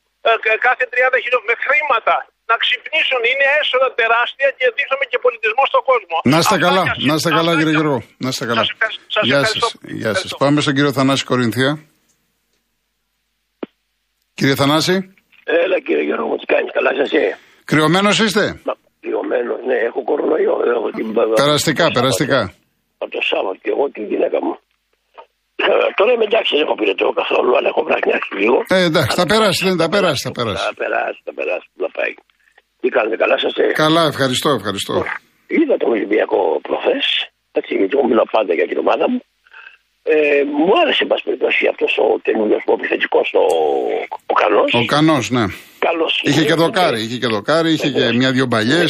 κάθε 0.66 0.84
30 0.92 1.18
χιλιόμετρα 1.22 1.48
με 1.50 1.56
χρήματα 1.64 2.16
να 2.50 2.56
ξυπνήσουν. 2.62 3.20
Είναι 3.30 3.46
έσοδα 3.60 3.88
τεράστια 4.00 4.48
και 4.58 4.66
δείχνουμε 4.76 5.04
και 5.10 5.18
πολιτισμό 5.26 5.64
στον 5.72 5.82
κόσμο. 5.90 6.16
Να 6.32 6.38
είστε 6.42 6.56
καλά, 6.66 6.82
να 7.08 7.14
είστε 7.16 7.30
καλά 7.38 7.52
κύριε 7.58 7.74
Γιώργο. 7.78 7.98
Να 8.24 8.28
είστε 8.32 8.44
καλά. 8.50 8.62
Γεια 9.28 9.40
σας. 9.50 9.64
Γεια 10.00 10.12
σας. 10.20 10.30
Πάμε 10.42 10.58
στον 10.64 10.74
κύριο 10.76 10.92
Θανάση 10.98 11.22
Κορινθία. 11.30 11.70
Κύριε 14.38 14.54
Θανάση. 14.54 14.94
Έλα 15.44 15.78
κύριε 15.86 16.04
Γιώργο, 16.08 16.26
μου 16.26 16.36
τις 16.36 16.48
κάνεις, 16.52 16.70
καλά 16.72 16.90
σα 16.98 17.06
ε. 17.18 17.38
Κρυωμένος 17.64 18.18
είστε; 18.24 18.44
Κρυωμένος, 19.00 19.58
ναι, 19.66 19.74
έχω 19.88 20.00
κορονοϊό. 20.04 20.54
Έχω 20.74 20.90
την... 20.90 21.06
Περαστικά, 21.34 21.90
περαστικά. 21.92 22.40
Από 22.98 23.10
το 23.10 23.20
Σάββατο 23.30 23.58
και 23.62 23.70
εγώ 23.70 23.90
και 23.90 24.00
η 24.00 24.04
γυναίκα 24.04 24.38
μου. 24.44 24.58
Ε, 25.70 25.72
τώρα 25.98 26.10
είμαι 26.12 26.26
εντάξει, 26.30 26.50
δεν 26.56 26.64
έχω 26.66 26.74
πειρετό 26.80 27.06
καθόλου, 27.20 27.52
αλλά 27.56 27.68
έχω 27.72 27.82
βραχνιάσει 27.88 28.28
λίγο. 28.40 28.56
Ε, 28.76 28.82
εντάξει, 28.90 29.14
θα 29.20 29.26
περάσει, 29.32 29.60
δεν 29.68 29.76
θα 29.82 29.88
περάσει, 29.94 30.20
θα 30.28 30.32
περάσει. 30.38 30.64
Θα 30.70 30.74
περάσει, 30.82 31.20
θα 31.28 31.32
περάσει, 31.38 31.68
θα 31.84 31.90
πάει. 31.96 32.14
Τι 32.80 32.88
κάνετε, 32.96 33.16
καλά 33.22 33.36
σα. 33.44 33.50
Ε; 33.62 33.66
Καλά, 33.84 34.02
ευχαριστώ, 34.12 34.50
ευχαριστώ. 34.60 34.94
Είδα 35.56 35.76
τον 35.82 35.90
Ολυμπιακό 35.96 36.40
προχθές, 36.66 37.06
έτσι, 37.58 37.72
γιατί 37.80 37.92
εγώ 37.96 38.06
μιλάω 38.10 38.28
πάντα 38.36 38.52
για 38.58 38.66
την 38.70 38.78
ομάδα 38.84 39.04
μου. 39.10 39.20
Ε, 40.14 40.42
μου 40.66 40.72
άρεσε, 40.80 41.02
εν 41.04 41.08
πάση 41.10 41.22
περιπτώσει, 41.28 41.62
αυτός 41.72 41.92
ο 42.04 42.06
καινούριο 42.26 42.58
που 42.64 42.72
επιθετικό, 42.78 43.20
ο 44.32 44.34
Κανός. 44.42 44.70
Ο 44.74 44.84
Κανός, 44.94 45.30
ναι. 45.30 45.44
Καλός. 45.88 46.12
Είχε 46.24 46.44
και 46.44 46.54
δοκάρι, 46.54 47.00
είχε 47.04 47.18
και 47.22 47.30
δοκάρι, 47.36 47.72
είχε 47.72 47.90
και 47.90 48.04
μια-δυο 48.20 48.46
παλιέ. 48.54 48.84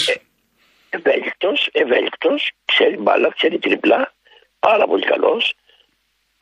Ευέλικτος, 0.99 1.69
ευέλικτος, 1.73 2.51
ξέρει 2.65 2.97
μπάλα, 3.03 3.29
ξέρει 3.37 3.59
τριπλά, 3.59 4.13
πάρα 4.59 4.85
πολύ 4.87 5.05
καλός 5.13 5.55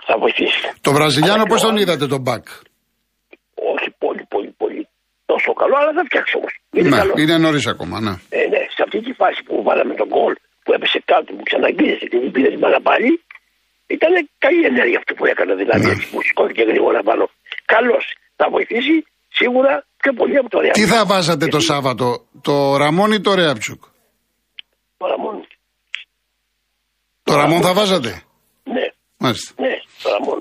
θα 0.07 0.15
βοηθήσει. 0.23 0.61
Το 0.81 0.91
Βραζιλιάνο 0.93 1.45
πώς 1.51 1.61
τον 1.63 1.77
είδατε 1.77 2.07
τον 2.07 2.21
Μπακ; 2.21 2.45
Όχι 3.75 3.89
πολύ, 3.99 4.25
πολύ, 4.35 4.51
πολύ. 4.63 4.83
Τόσο 5.31 5.53
καλό, 5.61 5.75
αλλά 5.81 5.93
θα 5.99 6.03
φτιάξει 6.09 6.33
όμως. 6.41 6.53
Είναι, 6.73 6.89
ναι, 6.89 7.23
είναι 7.23 7.37
νωρίς 7.39 7.67
ακόμα, 7.67 7.97
ναι. 8.01 8.15
Ε, 8.39 8.43
ναι. 8.53 8.61
Σε 8.77 8.83
αυτή 8.87 8.99
τη 9.07 9.13
φάση 9.21 9.41
που 9.47 9.55
βάλαμε 9.67 9.95
τον 10.01 10.09
γκολ 10.13 10.35
που 10.65 10.73
έπεσε 10.77 10.99
κάτω, 11.05 11.29
που 11.37 11.43
ξαναγγίζεσαι 11.49 12.07
και 12.11 12.19
δεν 12.23 12.31
πήρε 12.35 12.49
την 12.55 12.61
μπάλα 12.63 12.81
πάλι, 12.91 13.11
ήταν 13.97 14.13
καλή 14.45 14.63
ενέργεια 14.73 14.99
αυτό 15.03 15.13
που 15.19 15.25
έκανε. 15.33 15.53
Δηλαδή, 15.63 15.87
ναι. 15.87 15.95
που 16.11 16.19
σηκώθηκε 16.27 16.63
γρήγορα 16.71 17.01
πάνω 17.09 17.25
Καλώς. 17.75 18.05
Θα 18.37 18.47
βοηθήσει 18.51 18.95
σίγουρα 19.29 19.73
πιο 20.03 20.13
πολύ 20.13 20.37
από 20.37 20.49
το 20.49 20.59
Ρεάλ. 20.61 20.73
Τι 20.73 20.87
θα 20.87 21.05
βάζατε 21.07 21.47
το 21.47 21.61
Σάββατο, 21.61 22.07
το 22.41 22.77
Ραμόν 22.77 23.13
ή 23.13 23.21
το 23.21 23.35
Ρέαπτσουκ. 23.35 23.83
Το 24.97 25.07
Ραμόν. 25.07 25.47
Το 27.23 27.35
Ραμόν 27.35 27.61
θα 27.63 27.73
βάζατε; 27.73 28.23
Ναι, 28.65 28.87
Μάλιστα. 29.17 29.55
ναι, 29.63 29.75
το 30.03 30.09
Ραμόν. 30.15 30.41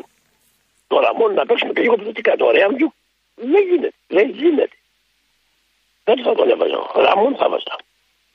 Το 0.91 0.95
Ραμόν 1.05 1.31
να 1.33 1.45
παίξουμε 1.47 1.73
και 1.73 1.81
λίγο 1.81 1.95
επιθετικά. 1.97 2.31
Το 2.41 2.45
Ρεάλ 2.55 2.73
δεν 3.51 3.63
γίνεται. 3.69 3.91
Δεν 4.07 4.27
γίνεται. 4.29 4.75
Δεν 6.07 6.17
θα 6.23 6.33
τον 6.39 6.49
έβαζα. 6.53 6.79
Ραμόν 7.07 7.33
θα 7.39 7.47
βάζα. 7.51 7.75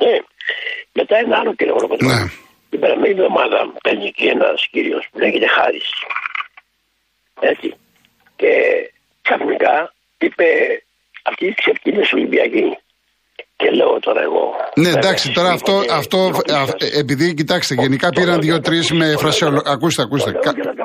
Ναι. 0.04 0.14
Μετά 0.92 1.14
ένα 1.24 1.36
άλλο 1.40 1.54
κύριο 1.54 1.76
Ναι. 2.10 2.20
Την 2.70 2.80
περασμένη 2.80 3.14
εβδομάδα 3.14 3.58
παίρνει 3.82 4.10
και 4.18 4.28
ένας 4.28 4.68
κύριος 4.70 5.08
που 5.10 5.18
λέγεται 5.18 5.48
Χάρης. 5.56 5.88
Έτσι. 7.40 7.68
Και 8.36 8.52
ξαφνικά 9.22 9.94
είπε 10.18 10.46
αυτή 11.22 11.46
η 11.46 11.54
ξεφτύλη 11.54 12.02
Ολυμπιακή. 12.14 12.78
Και 13.56 13.70
λέω 13.70 13.98
τώρα 14.00 14.22
εγώ. 14.22 14.44
Ναι, 14.74 14.88
εντάξει, 14.88 15.32
τώρα 15.32 15.50
αυτό, 15.50 15.82
αυτό 15.90 16.18
α- 16.60 16.98
επειδή 16.98 17.34
κοιτάξτε, 17.34 17.74
γενικά 17.74 18.08
πήραν 18.08 18.40
δύο-τρεις 18.40 18.92
με 18.92 19.14
φρασιολο... 19.16 19.62
Ακούστε, 19.64 20.02
ακούστε. 20.02 20.32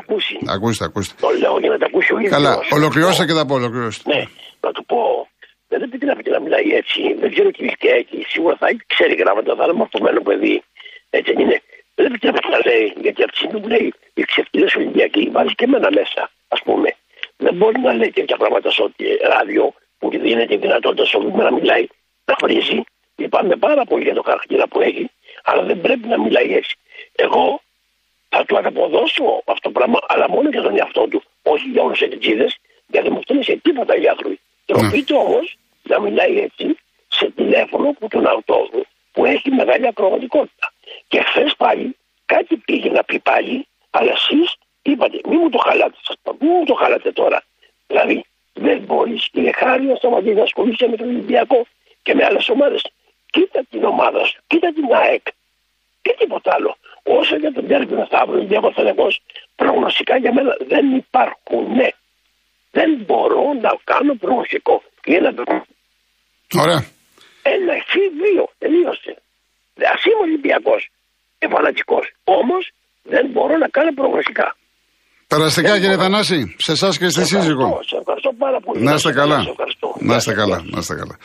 Το 0.10 0.16
λέω 0.16 0.30
Κα- 0.30 0.40
για 0.40 0.50
να 0.50 0.50
τα 0.50 0.54
ακούσει. 0.54 0.56
Ακούστε, 0.56 0.84
ακούστε. 0.86 1.14
Το 1.22 1.30
λέω 1.42 1.60
για 1.60 1.70
να 1.70 1.78
τα 1.78 1.86
ακούσει 1.86 2.14
ο 2.14 2.18
ίδιος. 2.18 2.32
Καλά, 2.32 2.50
Να 2.56 2.62
ολοκληρώστε 2.78 3.24
του 3.24 3.28
και 3.28 3.34
πω. 3.34 3.40
θα 3.40 3.46
πω, 3.46 3.54
ολοκληρώστε. 3.54 4.14
Ναι, 4.16 4.22
να 4.62 4.72
του 4.72 4.86
πω. 4.86 5.28
Δεν 5.72 5.82
επιτρέπεται 5.82 6.30
να 6.30 6.40
μιλάει 6.40 6.68
έτσι. 6.82 7.00
Δεν 7.22 7.32
ξέρω 7.34 7.50
τι 7.52 7.64
ηλικία 7.64 7.94
έχει. 8.02 8.18
Σίγουρα 8.28 8.56
θα 8.60 8.68
έχει, 8.68 8.82
ξέρει 8.94 9.14
γράμματα, 9.16 9.56
θα 9.56 9.64
είναι 9.64 9.74
μορφωμένο 9.74 10.22
παιδί. 10.22 10.64
Έτσι 11.10 11.34
δεν 11.34 11.44
είναι. 11.44 11.62
Δεν 11.96 12.06
επιτρέπεται 12.06 12.48
να 12.48 12.60
λέει. 12.72 12.94
Γιατί 13.02 13.20
από 13.24 13.32
τη 13.32 13.38
στιγμή 13.38 13.60
που 13.62 13.68
λέει 13.68 13.94
οι 14.14 14.22
ξεφτύλες 14.24 14.76
Ολυμπιακοί 14.76 15.30
βάζει 15.36 15.54
και 15.56 15.64
εμένα 15.64 15.90
μέσα, 15.92 16.22
ας 16.48 16.62
πούμε. 16.64 16.90
Δεν 17.38 17.54
μπορεί 17.56 17.80
να 17.80 17.94
λέει 17.94 18.12
τέτοια 18.12 18.38
πράγματα 18.38 18.70
στο 18.72 18.92
ράδιο 19.36 19.74
που 20.00 20.10
δίνεται 20.10 20.54
η 20.54 20.58
δυνατότητα 20.58 21.06
σε 21.06 21.18
όλους 21.18 21.34
να 21.34 21.52
μιλάει. 21.54 21.88
Να 22.26 22.36
βρίζει. 22.42 22.82
Λυπάμαι 23.16 23.56
πάρα 23.56 23.84
πολύ 23.86 24.04
για 24.04 24.14
το 24.14 24.22
χαρακτήρα 24.26 24.68
που 24.68 24.82
έχει, 24.82 25.10
αλλά 25.44 25.64
δεν 25.64 25.82
πρέπει 25.82 26.08
να 26.08 26.20
μιλάει 26.20 26.54
έτσι. 26.56 26.76
Εγώ 27.16 27.62
θα 28.30 28.46
του 28.46 28.58
αναποδώσω 28.58 29.42
αυτό 29.46 29.62
το 29.62 29.72
πράγμα, 29.72 30.00
αλλά 30.08 30.30
μόνο 30.30 30.50
για 30.50 30.62
τον 30.62 30.78
εαυτό 30.78 31.08
του. 31.08 31.24
Όχι 31.44 31.68
για 31.70 31.82
όλους 31.82 31.98
τους 31.98 32.08
ετικίδε, 32.08 32.48
γιατί 32.88 33.06
δεν 33.08 33.14
μου 33.16 33.22
φταίνουν 33.22 33.44
σε 33.44 33.56
τίποτα 33.56 33.96
οι 33.98 34.08
άνθρωποι. 34.08 34.40
Τροπείται 34.66 35.16
όμως 35.16 35.58
να 35.84 36.00
μιλάει 36.02 36.40
έτσι 36.40 36.78
σε 37.08 37.30
τηλέφωνο 37.30 37.92
που 38.00 38.08
τον 38.08 38.28
αυτόδου, 38.28 38.86
που 39.12 39.26
έχει 39.26 39.50
μεγάλη 39.52 39.88
ακροματικότητα. 39.88 40.74
Και 41.08 41.22
χθες 41.22 41.56
πάλι 41.58 41.96
κάτι 42.26 42.58
πήγε 42.58 42.90
να 42.90 43.04
πει 43.04 43.20
πάλι, 43.20 43.68
αλλά 43.90 44.12
εσείς 44.12 44.56
είπατε, 44.82 45.20
μη 45.30 45.38
μου 45.38 45.50
το 45.50 45.58
χαλάτε, 45.58 45.98
σας 46.04 46.16
πω, 46.24 46.36
μη 46.40 46.48
μου 46.48 46.66
το 46.66 46.74
χαλάτε 46.74 47.12
τώρα. 47.12 47.44
Δηλαδή, 47.88 48.26
δεν 48.54 48.80
μπορείς, 48.80 49.30
κύριε 49.32 49.52
Χάρη, 49.52 49.84
να 49.84 49.96
σταματήσει 49.96 50.34
να 50.34 50.44
ασχολείσαι 50.44 50.88
με 50.88 50.96
τον 50.96 51.08
Ολυμπιακό 51.08 51.66
και 52.04 52.14
με 52.14 52.26
άλλες 52.26 52.50
ομάδες. 52.50 52.82
Κοίτα 53.32 53.66
την 53.70 53.84
ομάδα 53.84 54.26
σου, 54.26 54.42
κοίτα 54.48 54.74
την 54.74 54.94
ΑΕΚ, 54.94 55.26
και 56.02 56.16
τίποτα 56.20 56.54
άλλο. 56.54 56.78
Όσο 57.04 57.36
για 57.44 57.52
τον 57.56 57.68
Τέρμι 57.68 57.96
Μεθαύριο, 58.00 58.38
Ολυμπιακό 58.40 58.70
Θελεγό, 58.78 59.08
προγνωστικά 59.56 60.18
για 60.18 60.34
μένα 60.34 60.52
δεν 60.72 60.86
υπάρχουν. 61.04 61.64
Ναι. 61.80 61.90
Δεν 62.72 62.90
μπορώ 63.06 63.44
να 63.66 63.72
κάνω 63.84 64.14
προγνωστικό. 64.24 64.84
Είναι 65.06 65.34
Ωραία. 66.64 66.82
ένα 67.56 67.72
εφή 67.82 68.04
δύο. 68.24 68.44
Τελείωσε. 68.58 69.14
Α 69.94 69.96
είμαι 70.08 70.24
Ολυμπιακός 70.28 70.82
και 71.40 71.48
φανατικός. 71.54 72.06
Όμως 72.24 72.64
δεν 73.04 73.26
μπορώ 73.34 73.58
να 73.58 73.68
κάνω 73.68 73.92
προγνωστικά. 73.94 74.56
Περαστικά 75.28 75.80
κύριε 75.80 75.98
Θανάση, 75.98 76.56
σε 76.58 76.72
εσάς 76.72 76.98
και 76.98 77.10
στη 77.10 77.26
σύζυγο. 77.26 77.80
Σε 77.86 77.98
ευχαριστώ 77.98 78.32
πάρα 78.38 78.60
πολύ. 78.60 78.84
Να 78.84 78.94
είστε 78.94 79.12
καλά. 79.12 79.42
Σε 79.42 79.50
ευχαριστώ. 79.50 79.96
Να 80.00 80.16
είστε 80.16 80.34
καλά, 80.34 80.64
να 80.66 80.80
είστε 80.80 80.96
καλά. 80.96 81.18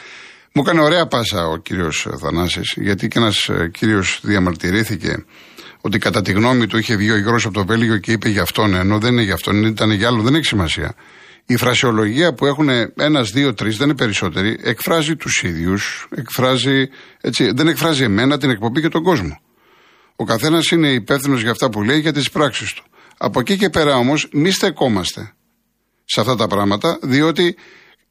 Μου 0.52 0.62
έκανε 0.66 0.80
ωραία 0.82 1.06
πάσα 1.06 1.46
ο 1.46 1.56
κύριος 1.56 2.06
Θανάσης, 2.22 2.74
γιατί 2.76 3.08
και 3.08 3.18
ένας 3.18 3.50
κύριος 3.72 4.20
διαμαρτυρήθηκε 4.22 5.24
ότι 5.86 5.98
κατά 5.98 6.22
τη 6.22 6.32
γνώμη 6.32 6.66
του 6.66 6.78
είχε 6.78 6.96
βγει 6.96 7.10
ο 7.10 7.16
Γιώργο 7.16 7.38
από 7.44 7.52
το 7.52 7.66
Βέλγιο 7.66 7.98
και 7.98 8.12
είπε 8.12 8.28
για 8.28 8.42
αυτόν, 8.42 8.74
ενώ 8.74 8.98
δεν 8.98 9.12
είναι 9.12 9.22
για 9.22 9.34
αυτόν, 9.34 9.64
ήταν 9.64 9.90
για 9.90 10.08
άλλο, 10.08 10.22
δεν 10.22 10.34
έχει 10.34 10.44
σημασία. 10.44 10.94
Η 11.46 11.56
φρασιολογία 11.56 12.34
που 12.34 12.46
έχουν 12.46 12.68
ένας, 12.96 13.30
δύο, 13.30 13.54
τρεις, 13.54 13.76
δεν 13.76 13.88
είναι 13.88 13.96
περισσότεροι, 13.96 14.58
εκφράζει 14.62 15.16
τους 15.16 15.42
ίδιους, 15.42 16.08
εκφράζει, 16.16 16.88
έτσι, 17.20 17.52
δεν 17.54 17.68
εκφράζει 17.68 18.02
εμένα, 18.02 18.38
την 18.38 18.50
εκπομπή 18.50 18.80
και 18.80 18.88
τον 18.88 19.02
κόσμο. 19.02 19.40
Ο 20.16 20.24
καθένας 20.24 20.70
είναι 20.70 20.88
υπεύθυνος 20.88 21.42
για 21.42 21.50
αυτά 21.50 21.70
που 21.70 21.82
λέει 21.82 21.98
για 22.00 22.12
τις 22.12 22.30
πράξεις 22.30 22.72
του. 22.72 22.84
Από 23.18 23.40
εκεί 23.40 23.56
και 23.56 23.70
πέρα 23.70 23.96
όμως, 23.96 24.28
μη 24.32 24.50
στεκόμαστε 24.50 25.32
σε 26.04 26.20
αυτά 26.20 26.36
τα 26.36 26.46
πράγματα, 26.46 26.98
διότι 27.02 27.56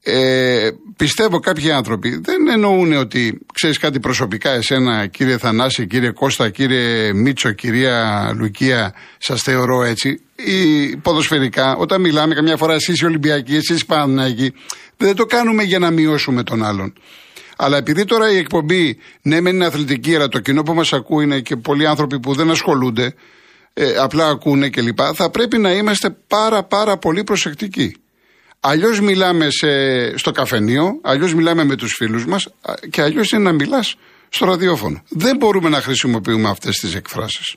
ε, 0.05 0.69
πιστεύω 0.95 1.39
κάποιοι 1.39 1.71
άνθρωποι 1.71 2.21
δεν 2.23 2.47
εννοούν 2.47 2.93
ότι 2.93 3.39
ξέρεις 3.53 3.77
κάτι 3.77 3.99
προσωπικά 3.99 4.51
εσένα, 4.51 5.07
κύριε 5.07 5.37
Θανάση, 5.37 5.87
κύριε 5.87 6.11
Κώστα, 6.11 6.49
κύριε 6.49 7.13
Μίτσο, 7.13 7.51
κυρία 7.51 8.31
Λουκία, 8.37 8.93
σας 9.17 9.41
θεωρώ 9.41 9.83
έτσι. 9.83 10.21
Ή 10.35 10.95
ποδοσφαιρικά, 10.97 11.75
όταν 11.75 12.01
μιλάμε 12.01 12.35
καμιά 12.35 12.57
φορά 12.57 12.73
εσείς 12.73 12.99
οι 12.99 13.05
Ολυμπιακοί, 13.05 13.55
εσείς 13.55 13.81
οι 13.81 13.85
Παναγικοί, 13.85 14.57
δεν 14.97 15.15
το 15.15 15.25
κάνουμε 15.25 15.63
για 15.63 15.79
να 15.79 15.91
μειώσουμε 15.91 16.43
τον 16.43 16.63
άλλον. 16.63 16.93
Αλλά 17.57 17.77
επειδή 17.77 18.05
τώρα 18.05 18.31
η 18.31 18.37
εκπομπή, 18.37 18.97
ναι, 19.21 19.41
μεν 19.41 19.55
είναι 19.55 19.65
αθλητική, 19.65 20.15
αλλά 20.15 20.27
το 20.27 20.39
κοινό 20.39 20.63
που 20.63 20.73
μας 20.73 20.93
ακούει 20.93 21.23
είναι 21.23 21.39
και 21.39 21.55
πολλοί 21.55 21.87
άνθρωποι 21.87 22.19
που 22.19 22.33
δεν 22.33 22.49
ασχολούνται, 22.49 23.13
ε, 23.73 23.95
απλά 23.97 24.27
ακούνε 24.27 24.69
κλπ. 24.69 24.99
Θα 25.13 25.29
πρέπει 25.29 25.57
να 25.57 25.71
είμαστε 25.71 26.09
πάρα 26.27 26.63
πάρα 26.63 26.97
πολύ 26.97 27.23
προσεκτικοί. 27.23 27.95
Αλλιώς 28.65 28.99
μιλάμε 29.01 29.49
σε, 29.49 29.67
στο 30.17 30.31
καφενείο, 30.31 30.99
αλλιώς 31.01 31.33
μιλάμε 31.33 31.63
με 31.63 31.75
τους 31.75 31.93
φίλους 31.93 32.25
μας 32.25 32.47
και 32.89 33.01
αλλιώς 33.01 33.31
είναι 33.31 33.43
να 33.43 33.51
μιλάς 33.51 33.95
στο 34.29 34.45
ραδιόφωνο. 34.45 35.03
Δεν 35.09 35.37
μπορούμε 35.37 35.69
να 35.69 35.81
χρησιμοποιούμε 35.81 36.49
αυτές 36.49 36.77
τις 36.77 36.95
εκφράσεις. 36.95 37.55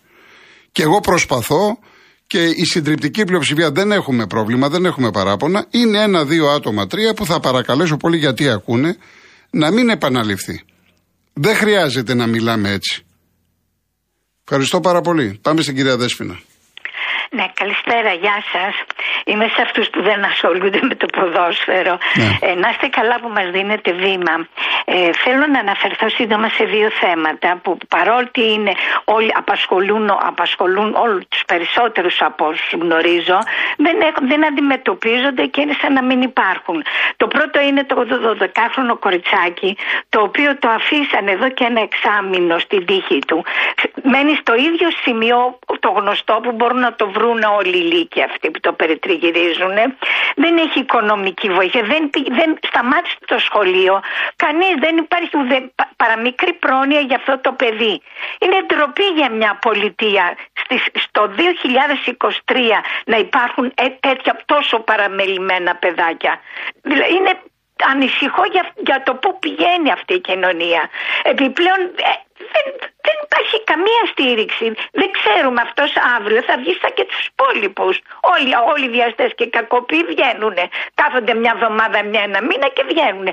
Και 0.72 0.82
εγώ 0.82 1.00
προσπαθώ 1.00 1.78
και 2.26 2.44
η 2.44 2.64
συντριπτική 2.64 3.24
πλειοψηφία 3.24 3.70
δεν 3.70 3.92
έχουμε 3.92 4.26
πρόβλημα, 4.26 4.68
δεν 4.68 4.84
έχουμε 4.84 5.10
παράπονα. 5.10 5.66
Είναι 5.70 6.02
ένα-δύο 6.02 6.48
άτομα, 6.48 6.86
τρία 6.86 7.14
που 7.14 7.26
θα 7.26 7.40
παρακαλέσω 7.40 7.96
πολύ 7.96 8.16
γιατί 8.16 8.48
ακούνε 8.48 8.96
να 9.50 9.70
μην 9.70 9.88
επαναληφθεί. 9.88 10.64
Δεν 11.32 11.56
χρειάζεται 11.56 12.14
να 12.14 12.26
μιλάμε 12.26 12.70
έτσι. 12.70 13.04
Ευχαριστώ 14.44 14.80
πάρα 14.80 15.00
πολύ. 15.00 15.38
Πάμε 15.42 15.62
στην 15.62 15.74
κυρία 15.74 15.96
Δέσποινα. 15.96 16.40
Ναι, 17.30 17.46
καλησπέρα, 17.54 18.12
γεια 18.12 18.38
σας. 18.52 18.74
Είμαι 19.24 19.46
σε 19.54 19.62
αυτούς 19.62 19.90
που 19.90 20.02
δεν 20.02 20.24
ασχολούνται 20.24 20.80
με 20.82 20.94
το 20.94 21.06
ποδόσφαιρο. 21.06 21.98
Ναι. 22.14 22.48
Ε, 22.48 22.54
να 22.54 22.68
είστε 22.68 22.86
καλά 22.88 23.20
που 23.20 23.28
μας 23.28 23.50
δίνετε 23.50 23.92
βήμα. 23.92 24.34
Ε, 24.84 25.10
θέλω 25.12 25.46
να 25.46 25.58
αναφερθώ 25.58 26.08
σύντομα 26.08 26.48
σε 26.48 26.64
δύο 26.64 26.90
θέματα 26.90 27.58
που 27.62 27.78
παρότι 27.88 28.52
είναι 28.52 28.72
όλοι 29.04 29.32
απασχολούν, 29.36 30.10
απασχολούν 30.10 30.94
όλους 30.94 31.24
τους 31.28 31.42
περισσότερους 31.46 32.20
από 32.20 32.46
όσους 32.46 32.72
γνωρίζω, 32.72 33.38
δεν, 33.76 34.00
έχουν, 34.00 34.28
δεν 34.28 34.46
αντιμετωπίζονται 34.46 35.46
και 35.46 35.60
είναι 35.60 35.76
σαν 35.80 35.92
να 35.92 36.02
μην 36.02 36.22
υπάρχουν. 36.22 36.84
Το 37.16 37.26
πρώτο 37.26 37.60
είναι 37.60 37.84
το 37.84 38.06
12χρονο 38.38 38.98
κοριτσάκι, 38.98 39.76
το 40.08 40.20
οποίο 40.20 40.56
το 40.58 40.68
αφήσαν 40.68 41.28
εδώ 41.28 41.48
και 41.50 41.64
ένα 41.64 41.80
εξάμεινο 41.80 42.58
στην 42.58 42.86
τύχη 42.86 43.18
του. 43.26 43.44
Μένει 44.02 44.34
στο 44.40 44.54
ίδιο 44.54 44.88
σημείο 45.02 45.58
το 45.80 45.88
γνωστό 45.90 46.40
που 46.42 46.52
μπορούν 46.52 46.80
να 46.80 46.94
το 46.94 47.10
βρουν 47.16 47.42
όλοι 47.58 47.76
οι 47.78 47.86
λύκοι 47.92 48.22
αυτοί 48.22 48.50
που 48.50 48.60
το 48.60 48.72
περιτριγυρίζουν. 48.72 49.74
Δεν 50.36 50.56
έχει 50.64 50.78
οικονομική 50.78 51.48
βοήθεια, 51.48 51.82
δεν, 51.82 52.10
πη- 52.10 52.32
δεν 52.32 52.58
σταμάτησε 52.68 53.16
το 53.26 53.38
σχολείο. 53.38 54.00
Κανείς 54.36 54.74
δεν 54.78 54.96
υπάρχει 54.96 55.30
ουδε, 55.36 55.58
πα- 55.74 55.90
παραμικρή 55.96 56.52
πρόνοια 56.52 57.00
για 57.00 57.16
αυτό 57.16 57.38
το 57.38 57.52
παιδί. 57.52 57.94
Είναι 58.42 58.58
ντροπή 58.66 59.06
για 59.18 59.30
μια 59.30 59.58
πολιτεία 59.66 60.36
στις, 60.62 60.82
στο 61.04 61.30
2023 62.46 62.56
να 63.04 63.16
υπάρχουν 63.16 63.72
ε, 63.74 63.88
τέτοια 63.88 64.40
τόσο 64.44 64.78
παραμελημένα 64.80 65.74
παιδάκια. 65.76 66.40
Δηλαδή 66.82 67.14
είναι 67.14 67.32
ανησυχώ 67.92 68.44
για, 68.52 68.72
για 68.76 69.02
το 69.02 69.14
πού 69.14 69.38
πηγαίνει 69.38 69.90
αυτή 69.92 70.14
η 70.14 70.20
κοινωνία. 70.20 70.90
Επιπλέον 71.22 71.80
ε, 71.80 72.12
δεν, 72.52 72.66
δεν 73.36 73.44
υπάρχει 73.44 73.64
καμία 73.72 74.02
στήριξη. 74.12 74.66
Δεν 75.00 75.10
ξέρουμε 75.18 75.60
αυτός 75.60 75.90
αύριο 76.16 76.42
θα 76.42 76.54
βγει 76.60 76.74
σαν 76.80 76.92
και 76.96 77.04
τους 77.04 77.26
υπόλοιπους. 77.30 77.94
Όλοι, 78.32 78.50
όλοι 78.72 78.84
οι 78.84 78.92
βιαστές 78.96 79.30
και 79.36 79.44
οι 79.44 79.50
κακοποιοί 79.50 80.04
βγαίνουν. 80.12 80.56
Κάθονται 80.94 81.34
μια 81.34 81.52
εβδομάδα, 81.56 81.98
μια 82.04 82.22
ένα 82.28 82.40
μήνα 82.48 82.68
και 82.68 82.84
βγαίνουν. 82.90 83.28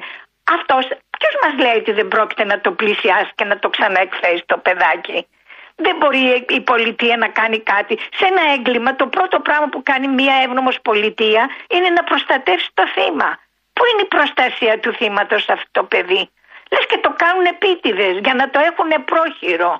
Αυτός, 0.58 0.84
ποιος 1.18 1.34
μας 1.42 1.54
λέει 1.64 1.78
ότι 1.82 1.92
δεν 1.92 2.08
πρόκειται 2.08 2.46
να 2.52 2.58
το 2.62 2.72
πλησιάσει 2.72 3.32
και 3.36 3.46
να 3.52 3.60
το 3.60 3.70
ξαναεκθέσει 3.70 4.44
το 4.46 4.58
παιδάκι; 4.58 5.28
Δεν 5.76 5.96
μπορεί 6.00 6.46
η 6.50 6.62
πολιτεία 6.62 7.18
να 7.18 7.28
κάνει 7.28 7.60
κάτι. 7.60 7.94
Σε 8.18 8.26
ένα 8.32 8.44
έγκλημα 8.56 8.96
το 8.96 9.08
πρώτο 9.08 9.40
πράγμα 9.40 9.68
που 9.70 9.82
κάνει 9.84 10.08
μια 10.08 10.36
εύνομος 10.46 10.78
πολιτεία 10.82 11.50
είναι 11.74 11.90
να 11.90 12.04
προστατεύσει 12.04 12.70
το 12.74 12.84
θύμα. 12.96 13.30
Πού 13.74 13.84
είναι 13.90 14.02
η 14.02 14.12
προστασία 14.16 14.80
του 14.80 14.94
θύματος 14.94 15.50
αυτό 15.50 15.70
το 15.72 15.84
παιδί; 15.84 16.30
Λες 16.72 16.86
και 16.86 16.98
το 16.98 17.14
κάνουν 17.22 17.46
επίτηδες 17.46 18.18
για 18.26 18.34
να 18.34 18.50
το 18.50 18.60
έχουν 18.70 19.06
πρόχειρο. 19.06 19.72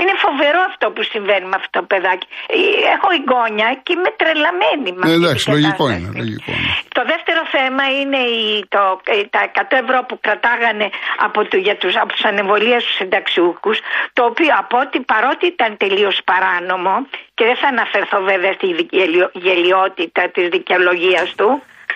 Είναι 0.00 0.14
φοβερό 0.26 0.60
αυτό 0.70 0.86
που 0.94 1.02
συμβαίνει 1.12 1.46
με 1.52 1.56
αυτό 1.60 1.70
το 1.78 1.82
παιδάκι. 1.90 2.26
Ε, 2.54 2.56
Έχω 2.94 3.08
εγγόνια 3.18 3.68
και 3.84 3.92
είμαι 3.96 4.10
τρελαμένη 4.20 4.88
με 4.96 5.02
Ε, 5.04 5.10
αυτή 5.10 5.18
εντάξει, 5.20 5.44
την 5.44 5.52
λογικό 5.56 5.84
κατάσταση. 5.84 6.00
είναι. 6.00 6.18
Λογικό 6.22 6.50
είναι. 6.56 6.68
Το 6.98 7.02
δεύτερο 7.12 7.40
θέμα 7.56 7.84
είναι 7.98 8.20
η, 8.40 8.42
το, 8.74 8.82
ε, 9.14 9.16
τα 9.34 9.40
100 9.54 9.76
ευρώ 9.84 9.98
που 10.08 10.16
κρατάγανε 10.26 10.86
από, 11.26 11.40
του, 11.48 11.56
για 11.66 11.76
τους, 11.80 11.94
από 12.02 12.10
τους 12.14 12.24
ανεμβολίες 12.32 12.80
στους 12.82 12.96
συνταξιούχους, 13.00 13.76
το 14.16 14.22
οποίο 14.30 14.50
από 14.62 14.76
ότι 14.84 14.98
παρότι 15.12 15.44
ήταν 15.54 15.70
τελείως 15.82 16.16
παράνομο 16.30 16.94
και 17.36 17.44
δεν 17.48 17.56
θα 17.62 17.68
αναφερθώ 17.74 18.18
βέβαια 18.30 18.52
στη 18.58 18.66
γελιο- 18.96 19.30
γελιότητα 19.46 20.22
της 20.34 20.46
δικαιολογίας 20.56 21.28
του, 21.38 21.48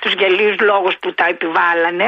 τους 0.02 0.12
γελίους 0.20 0.56
λόγους 0.70 0.94
που 1.02 1.08
τα 1.18 1.26
επιβάλλανε, 1.34 2.06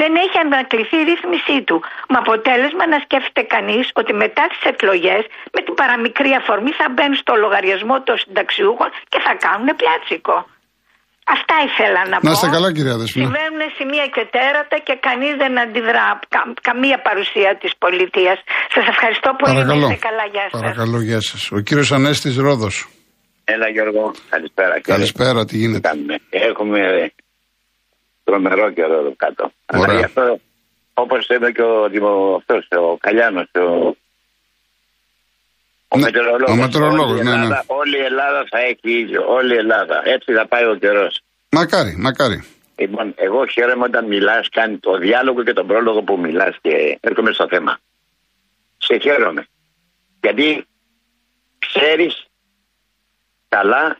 δεν 0.00 0.12
έχει 0.24 0.36
ανακληθεί 0.46 0.96
η 1.02 1.06
ρύθμισή 1.10 1.58
του. 1.68 1.76
Με 2.12 2.16
αποτέλεσμα 2.24 2.84
να 2.92 2.98
σκέφτεται 3.04 3.42
κανείς 3.54 3.86
ότι 4.00 4.12
μετά 4.24 4.44
τις 4.52 4.62
εκλογές 4.72 5.22
με 5.54 5.60
την 5.66 5.74
παραμικρή 5.80 6.30
αφορμή 6.40 6.72
θα 6.80 6.86
μπαίνουν 6.94 7.18
στο 7.24 7.32
λογαριασμό 7.44 7.96
των 8.06 8.14
συνταξιούχων 8.22 8.88
και 9.12 9.18
θα 9.26 9.32
κάνουν 9.44 9.68
πλάτσικο. 9.82 10.36
Αυτά 11.36 11.54
ήθελα 11.68 12.00
να, 12.10 12.16
πω. 12.18 12.24
Να 12.28 12.32
είστε 12.34 12.48
καλά, 12.56 12.68
κυρία 12.76 12.96
Δεσπίνα. 13.00 13.24
Συμβαίνουν 13.24 13.62
σημεία 13.78 14.06
και 14.14 14.22
τέρατα 14.36 14.76
και 14.86 14.94
κανείς 15.06 15.32
δεν 15.42 15.52
αντιδρά. 15.64 16.06
Κα- 16.34 16.52
καμία 16.68 16.98
παρουσία 17.08 17.50
της 17.62 17.72
πολιτείας. 17.84 18.38
Σας 18.74 18.84
ευχαριστώ 18.92 19.30
πολύ. 19.38 19.52
Να 19.52 19.58
Παρακαλώ. 19.60 19.86
είστε 19.88 19.98
καλά. 20.08 20.24
Γεια 20.34 20.46
σας. 20.50 20.60
Παρακαλώ, 20.60 20.98
γεια 21.08 21.20
σας. 21.28 21.40
Ο 21.56 21.58
κύριος 21.66 21.90
Ανέστης 21.98 22.36
Ρόδος. 22.46 22.76
Έλα 23.54 23.68
Γιώργο, 23.74 24.04
καλησπέρα. 24.34 24.74
Καλησπέρα, 24.80 25.40
τι 25.44 25.50
Τι 25.52 25.56
γίνεται; 25.62 25.88
κάνουμε. 25.88 26.14
Έχουμε 26.30 26.80
τρομερό 28.28 28.70
καιρό 28.70 28.98
εδώ 28.98 29.12
κάτω. 29.16 29.44
Ωραία. 29.74 29.84
Αλλά 29.84 29.98
γι' 29.98 30.04
αυτό, 30.04 30.40
όπως 30.94 31.26
είπε 31.28 31.52
και 31.52 31.62
ο, 31.62 31.88
δημο- 31.88 32.34
αυτός, 32.36 32.68
ο 32.70 32.96
Καλιάνος, 32.96 33.48
ο, 33.54 33.60
ο 35.88 35.96
Ναι, 35.96 36.02
μετεωρολόγος. 36.04 36.50
ο 36.50 36.54
μετεωρολόγος, 36.54 37.10
όλη, 37.12 37.20
η 37.20 37.24
ναι, 37.24 37.30
ναι. 37.30 37.36
Ελλάδα, 37.36 37.64
όλη 37.66 37.96
η 37.96 38.04
Ελλάδα 38.10 38.44
θα 38.50 38.58
έχει 38.58 38.90
ήλιο. 39.00 39.22
Όλη 39.28 39.54
η 39.54 39.56
Ελλάδα. 39.56 40.02
Έτσι 40.04 40.32
θα 40.32 40.46
πάει 40.46 40.64
ο 40.64 40.74
καιρός. 40.74 41.20
Μακάρι, 41.50 41.94
μακάρι. 41.98 42.44
Λοιπόν, 42.76 43.12
εγώ 43.16 43.46
χαίρομαι 43.46 43.84
όταν 43.84 44.04
μιλάς, 44.06 44.48
κάνει 44.48 44.78
το 44.78 44.98
διάλογο 44.98 45.42
και 45.44 45.52
τον 45.52 45.66
πρόλογο 45.66 46.02
που 46.02 46.18
μιλάς 46.18 46.56
και 46.62 46.98
έρχομαι 47.00 47.32
στο 47.32 47.46
θέμα. 47.48 47.78
Σε 48.78 48.98
χαίρομαι. 48.98 49.46
Γιατί 50.20 50.66
ξέρεις 51.58 52.24
καλά 53.48 53.96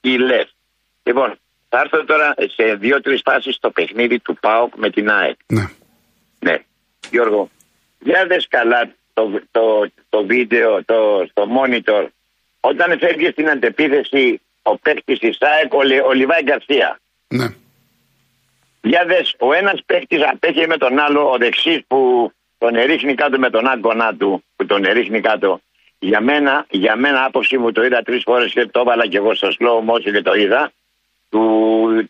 τι 0.00 0.18
λες. 0.18 0.54
Λοιπόν, 1.02 1.38
θα 1.68 1.80
έρθω 1.80 2.04
τώρα 2.04 2.34
σε 2.38 2.74
δύο-τρεις 2.74 3.20
φάσεις 3.24 3.54
στο 3.54 3.70
παιχνίδι 3.70 4.18
του 4.18 4.36
ΠΑΟΚ 4.40 4.74
με 4.76 4.90
την 4.90 5.10
ΑΕΚ. 5.10 5.36
Ναι. 5.46 5.64
Ναι. 6.38 6.56
Γιώργο, 7.10 7.50
για 7.98 8.26
δες 8.26 8.46
καλά 8.48 8.90
το, 9.12 9.40
το, 9.50 9.90
το 10.08 10.24
βίντεο, 10.24 10.84
το, 10.84 11.26
στο 11.30 11.48
monitor. 11.56 12.06
Όταν 12.60 12.98
φεύγεις 12.98 13.30
στην 13.30 13.48
αντεπίθεση 13.50 14.40
ο 14.62 14.76
παίκτης 14.78 15.18
της 15.18 15.36
ΑΕΚ, 15.40 15.74
ο, 15.74 15.82
Λι- 15.82 16.04
ο 16.04 16.12
Λιβάη 16.12 16.42
Γκαρσία. 16.42 17.00
Ναι. 17.28 17.46
Για 18.82 19.04
δες, 19.06 19.34
ο 19.38 19.52
ένας 19.52 19.80
παίκτης 19.86 20.22
απέχει 20.22 20.66
με 20.66 20.76
τον 20.76 20.98
άλλο, 20.98 21.30
ο 21.30 21.36
δεξής 21.36 21.80
που 21.86 22.32
τον 22.58 22.74
ερίχνει 22.74 23.14
κάτω 23.14 23.38
με 23.38 23.50
τον 23.50 23.68
άγκονά 23.68 24.14
του, 24.14 24.44
που 24.56 24.66
τον 24.66 24.84
ερίχνει 24.84 25.20
κάτω. 25.20 25.60
Για 25.98 26.20
μένα, 26.20 26.66
για 26.70 26.96
μένα 26.96 27.24
άποψη 27.24 27.58
μου 27.58 27.72
το 27.72 27.84
είδα 27.84 28.02
τρεις 28.02 28.22
φορές 28.22 28.52
και 28.52 28.66
το 28.66 28.80
έβαλα 28.80 29.06
και 29.06 29.16
εγώ 29.16 29.34
στο 29.34 29.48
slow 29.48 29.92
motion 29.92 30.12
και 30.12 30.22
το 30.22 30.34
είδα. 30.34 30.72
Του, 31.30 31.40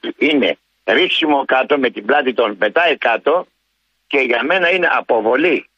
του- 0.00 0.14
είναι 0.18 0.58
ρίξιμο 0.84 1.44
κάτω 1.44 1.78
με 1.78 1.90
την 1.90 2.04
πλάτη 2.04 2.34
τον 2.34 2.58
πετάει 2.58 2.96
κάτω 2.96 3.46
και 4.06 4.18
για 4.18 4.40
μένα 4.48 4.70
είναι 4.70 4.88
αποβολή. 5.00 5.68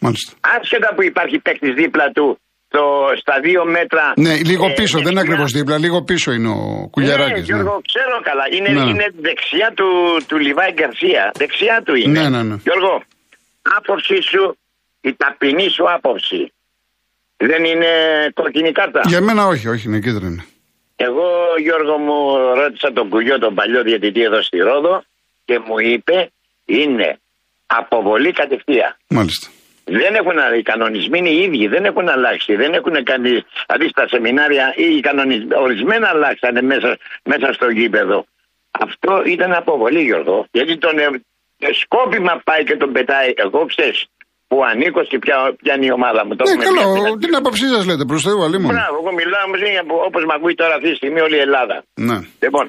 Μάλιστα. 0.00 0.32
Άσχετα 0.58 0.94
που 0.94 1.02
υπάρχει 1.02 1.38
παίκτης 1.38 1.74
δίπλα 1.74 2.10
του 2.14 2.40
το, 2.68 2.80
στα 3.20 3.40
δύο 3.42 3.64
μέτρα. 3.64 4.12
Ναι, 4.16 4.34
λίγο 4.50 4.66
ε, 4.66 4.72
πίσω, 4.72 4.98
δεν 4.98 5.06
είναι 5.12 5.20
δεξιά. 5.20 5.32
ακριβώς 5.32 5.52
δίπλα, 5.52 5.78
λίγο 5.78 6.02
πίσω 6.02 6.32
είναι 6.32 6.48
ο 6.48 6.88
Κουλιαράκης. 6.90 7.48
Ναι, 7.48 7.54
Γιώργο, 7.56 7.80
ξέρω 7.90 8.16
καλά. 8.28 8.44
Είναι, 8.56 8.68
Ναι. 8.82 8.90
είναι 8.90 9.06
δεξιά 9.20 9.72
του, 9.78 9.88
του 10.28 10.36
Λιβάη 10.38 10.72
Γκαρσία. 10.72 11.30
Δεξιά 11.34 11.82
του 11.84 11.94
είναι. 11.94 12.20
Ναι, 12.20 12.28
ναι, 12.28 12.42
ναι. 12.42 12.56
Γιώργο, 12.62 13.02
άποψή 13.78 14.18
σου, 14.30 14.58
η 15.00 15.14
ταπεινή 15.14 15.68
σου 15.70 15.84
άποψη, 15.96 16.52
δεν 17.36 17.64
είναι 17.64 17.90
κόκκινη 18.34 18.72
κάρτα; 18.72 19.00
Για 19.06 19.20
μένα 19.20 19.46
όχι, 19.46 19.68
όχι, 19.68 19.86
είναι 19.88 19.98
κίτρινη. 20.00 20.42
Εγώ, 21.06 21.28
Γιώργο 21.58 21.98
μου, 21.98 22.36
ρώτησα 22.54 22.92
τον 22.92 23.08
Κουγιό, 23.08 23.38
τον 23.38 23.54
παλιό 23.54 23.82
διαιτητή 23.82 24.22
εδώ 24.22 24.42
στη 24.42 24.58
Ρόδο 24.58 25.02
και 25.44 25.58
μου 25.58 25.78
είπε 25.78 26.30
είναι 26.64 27.18
αποβολή 27.66 28.32
κατευθείαν. 28.32 28.96
Μάλιστα. 29.08 29.48
Δεν 29.84 30.14
έχουν, 30.14 30.36
οι 30.58 30.62
κανονισμοί 30.62 31.18
είναι 31.18 31.28
οι 31.28 31.42
ίδιοι, 31.42 31.66
δεν 31.66 31.84
έχουν 31.84 32.08
αλλάξει. 32.08 32.54
Δεν 32.56 32.72
έχουν 32.72 33.04
κάνει, 33.04 33.30
δηλαδή 33.66 33.88
στα 33.88 34.08
σεμινάρια 34.08 34.72
ή 34.76 34.96
οι 34.96 35.00
κανονισμοί, 35.00 35.54
ορισμένα 35.54 36.08
αλλάξανε 36.08 36.62
μέσα, 36.62 36.98
μέσα 37.24 37.52
στο 37.52 37.68
γήπεδο. 37.68 38.26
Αυτό 38.70 39.22
ήταν 39.26 39.52
αποβολή, 39.52 40.02
Γιώργο. 40.02 40.46
Γιατί 40.50 40.76
τον 40.78 40.98
ε, 40.98 41.08
ε, 41.58 41.72
σκόπιμα 41.72 42.40
πάει 42.44 42.64
και 42.64 42.76
τον 42.76 42.92
πετάει. 42.92 43.32
Εγώ 43.36 43.66
ξέρεις, 43.66 44.06
που 44.50 44.56
ανήκω 44.70 45.00
και 45.10 45.18
ποια, 45.24 45.36
ποια 45.62 45.72
είναι 45.76 45.86
η 45.90 45.94
ομάδα 45.98 46.20
μου. 46.26 46.32
Το 46.36 46.42
Ναι, 46.44 46.50
έχουμε 46.50 46.64
καλό, 46.68 46.80
πει 46.94 47.00
απέναντι. 47.00 47.24
την 47.26 47.34
άποψή 47.40 47.66
σας 47.74 47.82
λέτε 47.88 48.04
προς 48.10 48.22
Θεού, 48.26 48.40
αλλήμον. 48.46 48.70
Μπράβο, 48.74 48.96
εγώ 49.02 49.10
μιλάω 49.20 49.44
όμως 49.48 49.60
είναι 49.66 49.80
όπως 50.08 50.22
με 50.28 50.32
ακούει 50.36 50.54
τώρα 50.62 50.74
αυτή 50.78 50.88
τη 50.90 50.96
στιγμή 51.00 51.20
όλη 51.26 51.36
η 51.40 51.44
Ελλάδα. 51.48 51.76
Ναι. 52.08 52.18
Λοιπόν, 52.44 52.64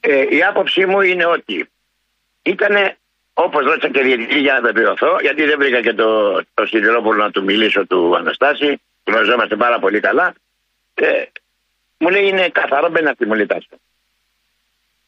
ε, 0.00 0.12
η 0.38 0.40
άποψή 0.50 0.82
μου 0.90 1.00
είναι 1.10 1.26
ότι 1.36 1.56
ήταν 2.54 2.74
όπως 3.44 3.62
ρώτησα 3.68 3.88
και 3.94 4.02
διαιτητή 4.06 4.38
για 4.46 4.52
να 4.56 4.60
βεβαιωθώ, 4.68 5.10
γιατί 5.26 5.42
δεν 5.50 5.56
βρήκα 5.62 5.80
και 5.86 5.94
το, 6.00 6.08
το 6.56 6.62
Σιδηρόπουλο 6.70 7.18
να 7.24 7.30
του 7.34 7.42
μιλήσω 7.48 7.82
του 7.90 8.00
Αναστάση, 8.20 8.68
γνωριζόμαστε 9.08 9.56
πάρα 9.64 9.78
πολύ 9.84 10.00
καλά. 10.00 10.26
Ε, 10.94 11.06
μου 12.00 12.08
λέει 12.14 12.24
είναι 12.28 12.44
καθαρό 12.60 12.88
πέναλτι, 12.94 13.26
μου 13.26 13.34
λέει 13.38 13.46
τάσο. 13.46 13.74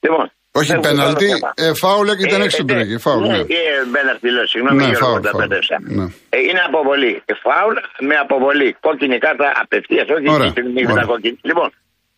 Λοιπόν, 0.05 0.25
Όχι 0.59 0.67
φεύγω 0.73 0.83
πέναλτι, 0.89 1.27
στο 1.29 1.37
θέμα. 1.37 1.53
ε, 1.57 1.75
φάουλ 1.83 2.07
και 2.19 2.25
ήταν 2.29 2.41
Ε, 2.41 2.45
έξω 2.45 2.57
ε, 2.63 2.65
τον 2.65 2.77
πήρε. 2.77 2.99
Φάουλ, 2.99 3.23
ναι, 3.27 3.37
ναι. 3.37 3.39
ε, 3.39 3.47
πέναλτι 3.95 4.29
λέω, 4.37 4.47
συγγνώμη, 4.53 4.77
Ναι, 4.79 4.85
Γιώργο, 4.91 5.05
φάουλ, 5.07 5.21
τα 5.21 5.31
φάουλ. 5.31 5.41
μπέρδεψα. 5.47 5.77
Ναι. 5.81 6.05
Ε, 6.35 6.39
είναι 6.49 6.63
αποβολή. 6.69 7.15
Ε, 7.31 7.35
Φάουλ 7.45 7.75
με 8.09 8.15
αποβολή. 8.25 8.69
Κόκκινη 8.87 9.19
κάρτα 9.19 9.47
απευθείας, 9.63 10.07
όχι 10.17 10.29
Ωραία, 10.35 10.45
τη 10.47 10.51
στιγμή 10.55 10.81
ωραία. 10.85 10.95
με 10.95 11.01
τα 11.01 11.07
κόκκινη. 11.11 11.39
Λοιπόν, 11.51 11.69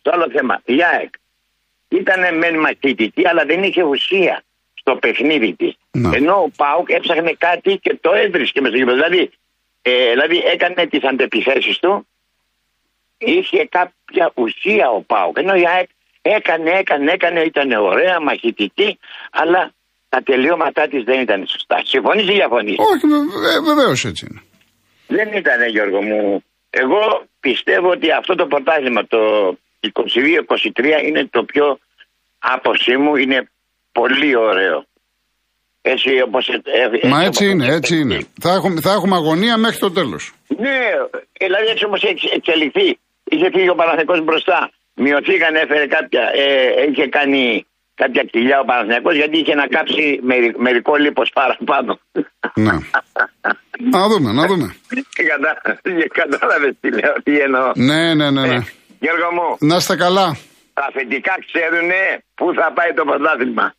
το 0.01 0.11
άλλο 0.13 0.27
θέμα. 0.35 0.55
Η 0.65 0.77
ΑΕΚ 0.91 1.11
ήταν 2.01 2.21
μεν 2.41 2.55
μαχητική, 2.65 3.23
αλλά 3.29 3.43
δεν 3.51 3.63
είχε 3.63 3.83
ουσία 3.83 4.43
στο 4.81 4.95
παιχνίδι 4.95 5.51
της. 5.59 5.73
Ναι. 5.91 6.09
Ενώ 6.17 6.33
ο 6.47 6.49
Πάουκ 6.61 6.87
έψαχνε 6.89 7.33
κάτι 7.47 7.71
και 7.83 7.97
το 8.01 8.11
έβρισκε 8.23 8.61
μέσα 8.61 8.73
στο 8.75 8.79
γήπεδο. 8.83 8.97
Δηλαδή, 9.01 9.31
ε, 9.81 10.09
δηλαδή 10.13 10.37
έκανε 10.53 10.87
τις 10.91 11.03
αντεπιθέσεις 11.03 11.77
του, 11.79 12.07
είχε 13.17 13.65
κάποια 13.77 14.31
ουσία 14.35 14.89
ο 14.89 15.01
Πάουκ. 15.01 15.37
Ενώ 15.37 15.53
η 15.55 15.63
ΑΕΚ 15.75 15.89
έκανε, 16.21 16.69
έκανε, 16.71 17.11
έκανε, 17.11 17.41
ήταν 17.41 17.71
ωραία, 17.71 18.21
μαχητική, 18.21 18.99
αλλά 19.31 19.71
τα 20.09 20.19
τελειώματά 20.23 20.87
της 20.87 21.03
δεν 21.03 21.21
ήταν 21.21 21.47
σωστά. 21.47 21.81
Συμφωνείς 21.83 22.23
ή 22.29 22.31
διαφωνείς; 22.31 22.75
Όχι, 22.79 23.05
βεβαίως 23.65 24.05
έτσι 24.05 24.27
είναι. 24.29 24.41
Δεν 25.07 25.27
ήταν, 25.37 25.69
Γιώργο 25.69 26.01
μου. 26.01 26.43
Εγώ 26.69 27.01
πιστεύω 27.39 27.89
ότι 27.89 28.11
αυτό 28.11 28.35
το 28.35 28.45
πρωτάθλημα, 28.45 29.05
το 29.07 29.19
22-23, 29.81 31.07
είναι 31.07 31.27
το 31.31 31.43
πιο 31.43 31.79
άποψή 32.39 32.97
μου, 32.97 33.15
είναι 33.15 33.49
πολύ 33.91 34.35
ωραίο. 34.35 34.85
Έτσι 35.81 36.21
όπως... 36.21 36.47
ε, 36.47 36.61
ε, 37.01 37.07
Μα 37.07 37.15
όπως 37.17 37.27
έτσι 37.27 37.45
είναι, 37.49 37.65
έχει 37.65 37.73
έτσι 37.73 37.93
εξελιχθεί. 37.95 38.15
είναι. 38.15 38.27
Θα 38.41 38.51
έχουμε, 38.53 38.81
θα 38.81 38.91
έχουμε 38.91 39.15
αγωνία 39.15 39.57
μέχρι 39.57 39.77
το 39.79 39.91
τέλος. 39.91 40.33
Ναι, 40.47 40.79
δηλαδή 41.39 41.67
έτσι 41.67 41.85
όπως 41.85 42.03
έχει 42.03 42.29
εξελιχθεί. 42.33 42.99
Είχε 43.23 43.49
φύγει 43.53 43.69
ο 43.69 43.75
Παναθηναϊκός 43.75 44.23
μπροστά. 44.23 44.71
Μειωθήκαν, 44.95 45.55
έφερε 45.55 45.87
κάποια, 45.87 46.21
ε, 46.33 46.89
είχε 46.89 47.07
κάνει 47.07 47.65
κάποια 47.95 48.23
κοιλιά 48.23 48.59
ο 48.59 48.65
Παναθηναϊκός 48.65 49.15
γιατί 49.15 49.37
είχε 49.37 49.55
να 49.55 49.67
κάψει 49.67 50.19
μερι- 50.23 50.57
μερικό 50.57 50.95
λίπος 50.95 51.29
παραπάνω. 51.33 51.99
Ναι. 52.53 52.71
Να 53.91 54.07
δούμε, 54.07 54.31
να 54.31 54.45
δούμε. 54.47 54.75
Κατα- 55.29 55.61
Κατάλαβες 56.13 56.73
τι 56.81 56.89
λέω, 56.91 57.13
τι 57.23 57.39
εννοώ. 57.39 57.71
Ναι, 57.75 58.13
ναι, 58.13 58.29
ναι. 58.31 58.41
ναι. 58.47 58.55
Ε, 58.55 58.63
Γιώργο 58.99 59.29
μου, 59.33 59.57
Να 59.59 59.75
είστε 59.75 59.95
καλά. 59.95 60.37
τα 60.73 60.85
αφεντικά 60.89 61.33
ξέρουν 61.47 61.89
πού 62.35 62.53
θα 62.53 62.73
πάει 62.73 62.93
το 62.93 63.03
πρωτάθλημα. 63.03 63.73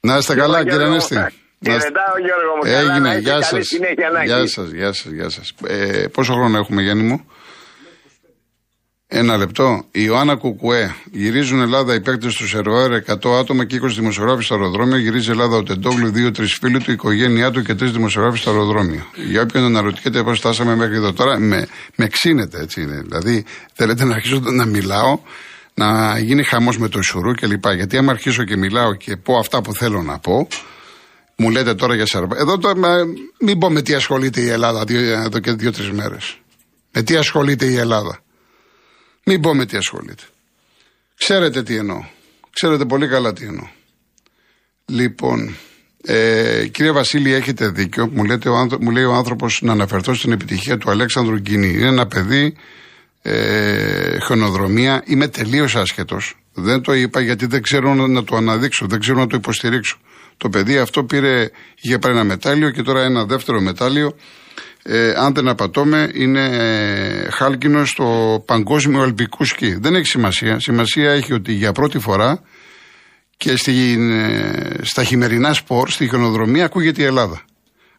Να 0.00 0.16
είστε 0.16 0.34
καλά, 0.34 0.58
Λοιπόν, 0.58 0.62
κύριε 0.62 0.76
Γιώργο, 0.76 0.92
Ανέστη. 0.92 1.14
Να 1.14 1.74
είστε- 1.74 1.80
Χαιρετάω 1.82 2.18
Γιώργο 2.26 2.52
μου. 2.56 2.62
Καλά, 2.62 2.82
να 2.84 2.92
Έγινε, 2.92 3.08
είστε 3.08 3.20
γεια 3.20 3.32
καλή 3.32 3.44
σας. 3.44 3.66
συνέχεια, 3.66 4.10
Νάκη. 4.10 4.26
Γεια 4.26 4.46
σας, 4.46 4.68
γεια 4.70 4.92
σας, 4.92 5.10
γεια 5.12 5.28
σας. 5.28 5.54
Ε, 5.68 6.06
πόσο 6.12 6.32
χρόνο 6.32 6.58
έχουμε, 6.58 6.82
Γιάννη 6.82 7.02
μου; 7.02 7.30
Ένα 9.16 9.36
λεπτό. 9.36 9.84
Η 9.90 10.00
Ιωάννα 10.04 10.36
Κουκουέ. 10.36 10.94
Γυρίζουν 11.12 11.60
Ελλάδα 11.60 11.94
οι 11.94 12.00
παίκτες 12.00 12.34
του 12.34 12.48
Σερβέρ 12.48 13.02
100 13.24 13.30
άτομα 13.38 13.64
και 13.64 13.80
20 13.82 13.86
δημοσιογράφοι 13.88 14.42
στο 14.42 14.54
αεροδρόμιο. 14.54 14.96
Γυρίζει 14.96 15.30
Ελλάδα 15.30 15.56
ο 15.56 15.62
Τεντόγλου, 15.62 16.10
δύο-τρει 16.10 16.46
φίλοι 16.46 16.78
του, 16.78 16.90
η 16.90 16.92
οικογένειά 16.92 17.50
του 17.50 17.62
και 17.62 17.74
τρεις 17.74 17.90
δημοσιογράφοι 17.92 18.38
στο 18.38 18.50
αεροδρόμιο. 18.50 19.02
Για 19.28 19.42
όποιον 19.42 19.64
αναρωτιέται 19.64 20.22
πώς 20.22 20.38
φτάσαμε 20.38 20.76
μέχρι 20.76 20.94
εδώ 20.96 21.12
τώρα, 21.12 21.38
με, 21.38 21.66
με 21.96 22.06
ξύνεται 22.06 22.60
έτσι 22.60 22.82
είναι. 22.82 23.02
Δηλαδή 23.06 23.44
θέλετε 23.72 24.04
να 24.04 24.14
αρχίσω 24.14 24.40
να 24.40 24.64
μιλάω, 24.64 25.18
να 25.74 26.18
γίνει 26.18 26.42
χαμός 26.42 26.78
με 26.78 26.88
το 26.88 26.98
Ισουρού 26.98 27.34
κλπ. 27.34 27.64
Γιατί 27.74 27.96
άμα 27.96 28.12
αρχίσω 28.12 28.44
και 28.44 28.56
μιλάω 28.56 28.94
και 28.94 29.16
πω 29.16 29.36
αυτά 29.38 29.62
που 29.62 29.74
θέλω 29.74 30.02
να 30.02 30.18
πω, 30.18 30.48
μου 31.36 31.50
λέτε 31.50 31.74
τώρα 31.74 31.94
για 31.94 32.06
Σερβέρ. 32.06 32.38
Εδώ 32.38 32.58
τώρα, 32.58 32.76
με- 32.76 33.04
μην 33.40 33.58
πω 33.58 33.70
με 33.70 33.82
τι 33.82 33.94
ασχολείται 33.94 34.40
η 34.40 34.48
Ελλάδα 34.48 34.84
δύο- 34.84 35.00
εδώ 35.12 35.38
και 35.38 35.52
δύο-τρει 35.52 35.92
μέρες. 35.92 36.38
Με 36.92 37.02
τι 37.02 37.16
ασχολείται 37.16 37.64
η 37.66 37.76
Ελλάδα. 37.76 38.18
Μην 39.24 39.40
πω 39.40 39.54
με 39.54 39.66
τι 39.66 39.76
ασχολείται. 39.76 40.22
Ξέρετε 41.14 41.62
τι 41.62 41.76
εννοώ. 41.76 42.04
Ξέρετε 42.50 42.84
πολύ 42.84 43.08
καλά 43.08 43.32
τι 43.32 43.44
εννοώ. 43.44 43.66
Λοιπόν, 44.86 45.56
ε, 46.02 46.66
κύριε 46.66 46.90
Βασίλη, 46.90 47.32
έχετε 47.32 47.68
δίκιο. 47.68 48.08
Μου, 48.12 48.24
λέτε, 48.24 48.48
ο 48.48 48.56
άνθρω... 48.56 48.78
μου 48.80 48.90
λέει 48.90 49.04
ο 49.04 49.12
άνθρωπος 49.14 49.60
να 49.62 49.72
αναφερθώ 49.72 50.14
στην 50.14 50.32
επιτυχία 50.32 50.78
του 50.78 50.90
Αλέξανδρου 50.90 51.36
Γκίνη. 51.36 51.68
Είναι 51.68 51.86
ένα 51.86 52.06
παιδί, 52.06 52.56
ε, 53.22 54.18
χιονοδρομία. 54.26 55.02
Είμαι 55.06 55.28
τελείως 55.28 55.76
άσχετος. 55.76 56.36
Δεν 56.52 56.80
το 56.80 56.92
είπα 56.92 57.20
γιατί 57.20 57.46
δεν 57.46 57.62
ξέρω 57.62 57.94
να 57.94 58.24
το 58.24 58.36
αναδείξω, 58.36 58.86
δεν 58.86 59.00
ξέρω 59.00 59.18
να 59.18 59.26
το 59.26 59.36
υποστηρίξω. 59.36 59.98
Το 60.36 60.48
παιδί 60.48 60.78
αυτό 60.78 61.04
πήρε, 61.04 61.50
είχε 61.80 61.98
πάρει 61.98 62.14
ένα 62.14 62.24
μετάλλιο 62.24 62.70
και 62.70 62.82
τώρα 62.82 63.02
ένα 63.02 63.24
δεύτερο 63.24 63.60
μετάλλιο. 63.60 64.16
Ε, 64.86 65.12
αν 65.16 65.34
δεν 65.34 65.48
απατώμε, 65.48 66.10
είναι 66.14 66.44
ε, 66.44 67.30
χάλκινος 67.30 67.90
στο 67.90 68.42
παγκόσμιο 68.46 69.02
αλπικού 69.02 69.44
σκι. 69.44 69.74
Δεν 69.74 69.94
έχει 69.94 70.06
σημασία. 70.06 70.60
Σημασία 70.60 71.12
έχει 71.12 71.32
ότι 71.32 71.52
για 71.52 71.72
πρώτη 71.72 71.98
φορά 71.98 72.42
και 73.36 73.56
στην, 73.56 74.10
ε, 74.10 74.76
στα 74.82 75.04
χειμερινά 75.04 75.52
σπορ, 75.52 75.90
στη 75.90 76.08
χιονοδρομία, 76.08 76.64
ακούγεται 76.64 77.02
η 77.02 77.04
Ελλάδα. 77.04 77.42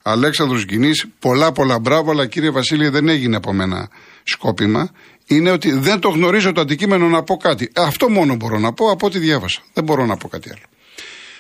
Αλέξανδρος 0.02 0.66
Γκινής, 0.66 1.06
πολλά 1.20 1.52
πολλά 1.52 1.80
μπράβο, 1.80 2.12
αλλά 2.12 2.26
κύριε 2.26 2.50
Βασίλη 2.50 2.88
δεν 2.88 3.08
έγινε 3.08 3.36
από 3.36 3.54
μένα 3.54 3.90
σκόπιμα. 4.24 4.90
Είναι 5.28 5.52
ότι 5.52 5.72
δεν 5.72 6.00
το 6.00 6.10
γνωρίζω 6.10 6.52
το 6.52 6.62
αντικείμενο 6.62 7.08
να 7.08 7.24
πω 7.24 7.38
κάτι. 7.38 7.72
Αυτό 7.76 8.10
μόνο 8.10 8.36
μπορώ 8.36 8.60
να 8.60 8.74
πω 8.74 8.92
από 8.92 9.06
ό,τι 9.06 9.20
διάβασα. 9.20 9.62
Δεν 9.74 9.84
μπορώ 9.84 10.06
να 10.06 10.18
πω 10.18 10.28
κάτι 10.28 10.50
άλλο. 10.50 10.64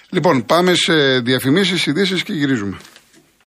Λοιπόν, 0.09 0.45
πάμε 0.45 0.73
σε 0.73 1.19
διαφημίσεις, 1.19 1.85
ειδήσεις 1.85 2.23
και 2.23 2.33
γυρίζουμε. 2.33 2.77